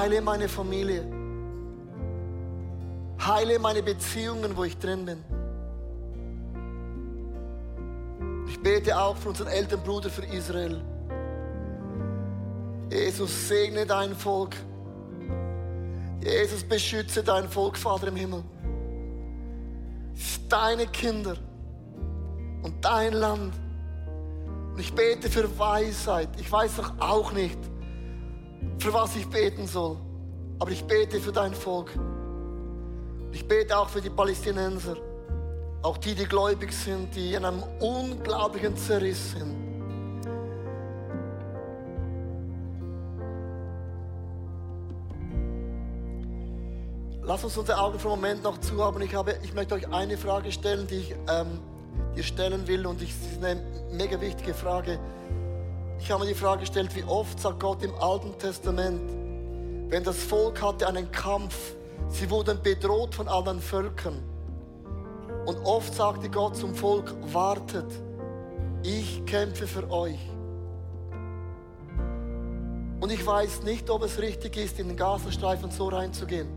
Heile 0.00 0.22
meine 0.22 0.48
Familie. 0.48 1.04
Heile 3.20 3.58
meine 3.58 3.82
Beziehungen, 3.82 4.56
wo 4.56 4.64
ich 4.64 4.78
drin 4.78 5.04
bin. 5.04 5.22
Ich 8.48 8.58
bete 8.62 8.98
auch 8.98 9.14
für 9.18 9.28
unseren 9.28 9.48
Elternbruder 9.48 10.08
für 10.08 10.24
Israel. 10.24 10.82
Jesus, 12.90 13.48
segne 13.48 13.84
dein 13.84 14.14
Volk. 14.14 14.56
Jesus, 16.24 16.64
beschütze 16.64 17.22
dein 17.22 17.46
Volk, 17.46 17.76
Vater 17.76 18.08
im 18.08 18.16
Himmel. 18.16 18.42
Deine 20.48 20.86
Kinder 20.86 21.36
und 22.62 22.82
dein 22.82 23.12
Land. 23.12 23.52
Und 24.72 24.80
ich 24.80 24.94
bete 24.94 25.28
für 25.28 25.58
Weisheit. 25.58 26.30
Ich 26.38 26.50
weiß 26.50 26.76
doch 26.76 26.92
auch 27.00 27.32
nicht, 27.32 27.58
für 28.80 28.92
was 28.92 29.14
ich 29.16 29.26
beten 29.26 29.66
soll. 29.66 29.96
Aber 30.58 30.70
ich 30.70 30.84
bete 30.84 31.20
für 31.20 31.32
dein 31.32 31.54
Volk. 31.54 31.90
Ich 33.32 33.46
bete 33.46 33.76
auch 33.78 33.88
für 33.88 34.00
die 34.00 34.10
Palästinenser. 34.10 34.96
Auch 35.82 35.98
die, 35.98 36.14
die 36.14 36.24
gläubig 36.24 36.72
sind, 36.72 37.14
die 37.14 37.34
in 37.34 37.44
einem 37.44 37.62
unglaublichen 37.80 38.76
Zerriss 38.76 39.32
sind. 39.32 39.70
Lass 47.22 47.44
uns 47.44 47.56
unsere 47.56 47.80
Augen 47.80 47.98
für 47.98 48.10
einen 48.10 48.20
Moment 48.20 48.42
noch 48.42 48.58
zu 48.58 48.82
haben. 48.82 49.00
Ich, 49.02 49.14
habe, 49.14 49.36
ich 49.42 49.54
möchte 49.54 49.74
euch 49.74 49.88
eine 49.88 50.18
Frage 50.18 50.50
stellen, 50.50 50.86
die 50.88 50.96
ich 50.96 51.14
ähm, 51.28 51.60
dir 52.16 52.24
stellen 52.24 52.66
will. 52.66 52.86
Und 52.86 53.00
es 53.00 53.10
ist 53.10 53.42
eine 53.42 53.62
mega 53.92 54.20
wichtige 54.20 54.52
Frage. 54.52 54.98
Ich 56.00 56.10
habe 56.10 56.24
mir 56.24 56.30
die 56.30 56.38
Frage 56.38 56.60
gestellt, 56.60 56.96
wie 56.96 57.04
oft 57.04 57.38
sagt 57.38 57.60
Gott 57.60 57.82
im 57.82 57.94
Alten 57.94 58.36
Testament, 58.38 59.00
wenn 59.90 60.02
das 60.02 60.16
Volk 60.24 60.60
hatte 60.60 60.88
einen 60.88 61.12
Kampf, 61.12 61.74
sie 62.08 62.28
wurden 62.30 62.60
bedroht 62.62 63.14
von 63.14 63.28
anderen 63.28 63.60
Völkern. 63.60 64.22
Und 65.46 65.58
oft 65.64 65.94
sagte 65.94 66.28
Gott 66.28 66.56
zum 66.56 66.74
Volk, 66.74 67.14
wartet, 67.32 67.86
ich 68.82 69.24
kämpfe 69.26 69.66
für 69.66 69.88
euch. 69.90 70.18
Und 73.00 73.12
ich 73.12 73.24
weiß 73.24 73.62
nicht, 73.62 73.88
ob 73.90 74.02
es 74.02 74.18
richtig 74.18 74.56
ist, 74.56 74.78
in 74.78 74.88
den 74.88 74.96
Gazastreifen 74.96 75.70
so 75.70 75.88
reinzugehen. 75.88 76.48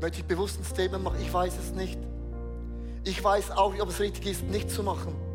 Möchte 0.00 0.18
ich 0.18 0.24
bewusst 0.24 0.58
ein 0.58 0.64
Statement 0.64 1.04
machen? 1.04 1.18
Ich 1.20 1.32
weiß 1.32 1.54
es 1.58 1.72
nicht. 1.72 1.98
Ich 3.04 3.22
weiß 3.22 3.52
auch 3.52 3.72
nicht, 3.72 3.82
ob 3.82 3.88
es 3.88 4.00
richtig 4.00 4.26
ist, 4.26 4.44
nicht 4.44 4.70
zu 4.70 4.82
machen. 4.82 5.29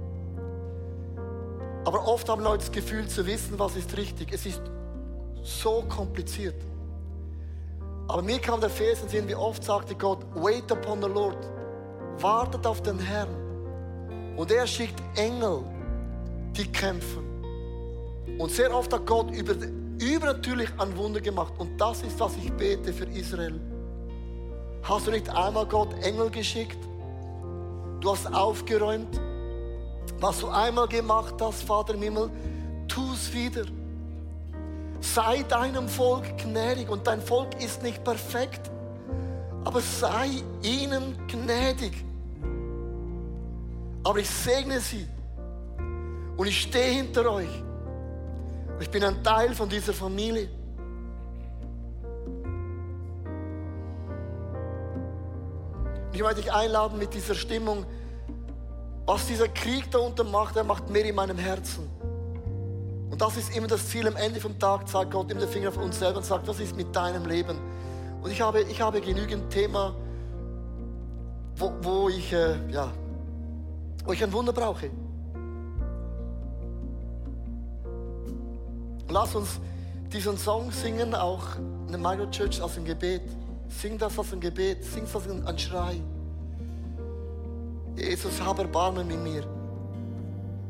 Aber 1.86 2.07
oft 2.07 2.27
haben 2.27 2.41
Leute 2.41 2.65
das 2.65 2.71
Gefühl 2.71 3.07
zu 3.07 3.25
wissen, 3.25 3.57
was 3.59 3.75
ist 3.75 3.95
richtig. 3.95 4.33
Es 4.33 4.45
ist 4.45 4.61
so 5.43 5.83
kompliziert. 5.88 6.55
Aber 8.07 8.21
mir 8.21 8.39
kam 8.39 8.59
der 8.59 8.69
Vers 8.69 9.03
in 9.03 9.09
Sinn, 9.09 9.27
wie 9.27 9.36
oft 9.36 9.63
sagte 9.63 9.95
Gott, 9.95 10.25
wait 10.36 10.71
upon 10.71 11.01
the 11.01 11.07
Lord. 11.07 11.38
Wartet 12.19 12.65
auf 12.65 12.81
den 12.81 12.99
Herrn. 12.99 13.29
Und 14.36 14.51
er 14.51 14.65
schickt 14.65 15.01
Engel, 15.15 15.63
die 16.55 16.71
kämpfen. 16.71 17.23
Und 18.39 18.51
sehr 18.51 18.73
oft 18.73 18.91
hat 18.91 19.05
Gott 19.05 19.31
über, 19.31 19.53
übernatürlich 19.99 20.69
ein 20.79 20.95
Wunder 20.97 21.21
gemacht. 21.21 21.53
Und 21.59 21.79
das 21.79 22.01
ist, 22.01 22.19
was 22.19 22.36
ich 22.38 22.51
bete 22.53 22.91
für 22.93 23.05
Israel. 23.05 23.59
Hast 24.83 25.07
du 25.07 25.11
nicht 25.11 25.29
einmal 25.29 25.65
Gott 25.65 25.93
Engel 26.03 26.29
geschickt? 26.29 26.77
Du 28.01 28.11
hast 28.11 28.31
aufgeräumt. 28.33 29.19
Was 30.20 30.39
du 30.39 30.47
einmal 30.47 30.88
gemacht 30.88 31.36
hast, 31.41 31.63
Vater 31.63 31.93
im 31.93 32.01
Himmel, 32.01 32.30
tu 32.88 33.13
es 33.13 33.32
wieder. 33.34 33.66
Sei 35.01 35.43
deinem 35.43 35.88
Volk 35.88 36.38
gnädig 36.38 36.89
und 36.89 37.05
dein 37.05 37.22
Volk 37.22 37.61
ist 37.61 37.84
nicht 37.84 38.03
perfekt, 38.03 38.72
aber 39.63 39.82
sei 39.82 40.43
ihnen 40.63 41.16
gnädig. 41.28 42.03
Aber 44.03 44.20
ich 44.20 44.30
segne 44.30 44.80
sie 44.80 45.07
und 46.38 46.47
ich 46.47 46.61
stehe 46.61 46.93
hinter 46.93 47.32
euch. 47.32 47.63
Ich 48.80 48.89
bin 48.89 49.03
ein 49.03 49.24
Teil 49.24 49.53
von 49.53 49.70
dieser 49.70 49.93
Familie. 49.93 50.49
Ich 56.13 56.22
möchte 56.22 56.41
dich 56.41 56.53
einladen 56.53 56.97
mit 56.97 57.13
dieser 57.13 57.36
Stimmung, 57.36 57.86
was 59.06 59.28
dieser 59.28 59.47
Krieg 59.47 59.89
da 59.91 59.99
unten 59.99 60.30
macht, 60.32 60.56
er 60.56 60.64
macht 60.64 60.89
mehr 60.89 61.06
in 61.06 61.16
meinem 61.16 61.38
Herzen. 61.38 61.89
Und 63.10 63.22
das 63.22 63.38
ist 63.38 63.56
immer 63.56 63.68
das 63.68 63.88
Ziel. 63.88 64.08
Am 64.08 64.16
Ende 64.16 64.41
vom 64.41 64.58
Tag 64.58 64.88
zeigt 64.89 65.12
Gott 65.12 65.32
immer 65.32 65.41
den 65.41 65.49
Finger 65.49 65.70
auf 65.70 65.78
uns 65.78 65.99
selber 65.99 66.18
und 66.18 66.26
sagt, 66.26 66.47
was 66.47 66.60
ist 66.60 66.76
mit 66.76 66.93
deinem 66.95 67.26
Leben? 67.26 67.58
Und 68.22 68.32
ich 68.32 68.41
habe, 68.41 68.62
ich 68.62 68.82
habe 68.82 68.99
genügend 68.99 69.49
Thema, 69.51 69.95
wo, 71.56 71.72
wo 71.82 72.10
ich, 72.10 72.34
äh, 72.34 72.56
ja, 72.72 72.91
wo 74.03 74.12
ich 74.12 74.24
ein 74.24 74.34
Wunder 74.34 74.51
brauche. 74.51 74.89
Lass 79.08 79.36
uns 79.36 79.60
diesen 80.12 80.38
Song 80.38 80.72
singen, 80.72 81.14
auch 81.14 81.56
in 81.86 81.91
der 81.91 81.99
Micro 81.99 82.26
Church 82.32 82.62
als 82.62 82.78
ein 82.78 82.86
Gebet. 82.86 83.22
Sing 83.70 83.97
das 83.97 84.18
als 84.18 84.34
ein 84.34 84.39
Gebet, 84.39 84.84
sing 84.84 85.03
das 85.03 85.16
als 85.16 85.45
ein 85.45 85.60
Schrei. 85.60 86.01
Jesus, 87.98 88.41
hab 88.41 88.60
Erbarmen 88.60 89.08
mit 89.08 89.22
mir. 89.22 89.43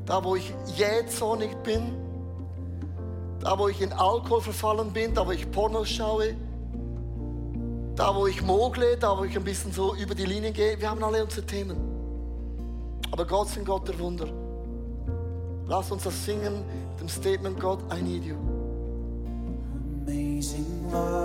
Da, 0.06 0.24
wo 0.24 0.36
ich 0.36 0.54
jähzornig 0.76 1.56
bin, 1.64 1.96
da, 3.40 3.58
wo 3.58 3.68
ich 3.68 3.82
in 3.82 3.92
Alkohol 3.94 4.42
verfallen 4.42 4.92
bin, 4.92 5.14
da, 5.14 5.26
wo 5.26 5.32
ich 5.32 5.50
Pornos 5.52 5.90
schaue, 5.90 6.36
da, 7.96 8.16
wo 8.16 8.28
ich 8.28 8.42
mogle, 8.42 8.98
da, 8.98 9.18
wo 9.18 9.24
ich 9.24 9.36
ein 9.36 9.44
bisschen 9.44 9.72
so 9.72 9.96
über 9.96 10.14
die 10.14 10.26
Linie 10.26 10.52
gehe. 10.52 10.80
Wir 10.80 10.90
haben 10.90 11.04
alle 11.04 11.24
unsere 11.24 11.46
Themen. 11.46 11.78
Aber 13.12 13.26
Gott 13.26 13.48
ist 13.48 13.58
ein 13.58 13.66
Gott 13.66 13.88
der 13.88 13.98
Wunder. 14.00 14.28
Lass 15.68 15.92
uns 15.92 16.04
das 16.04 16.26
singen 16.26 16.64
mit 16.92 17.00
dem 17.00 17.10
Statement 17.10 17.60
Gott, 17.60 17.80
I 17.92 18.02
need 18.02 18.24
you. 18.24 18.36
Amazing 20.06 20.92
love. 20.92 21.25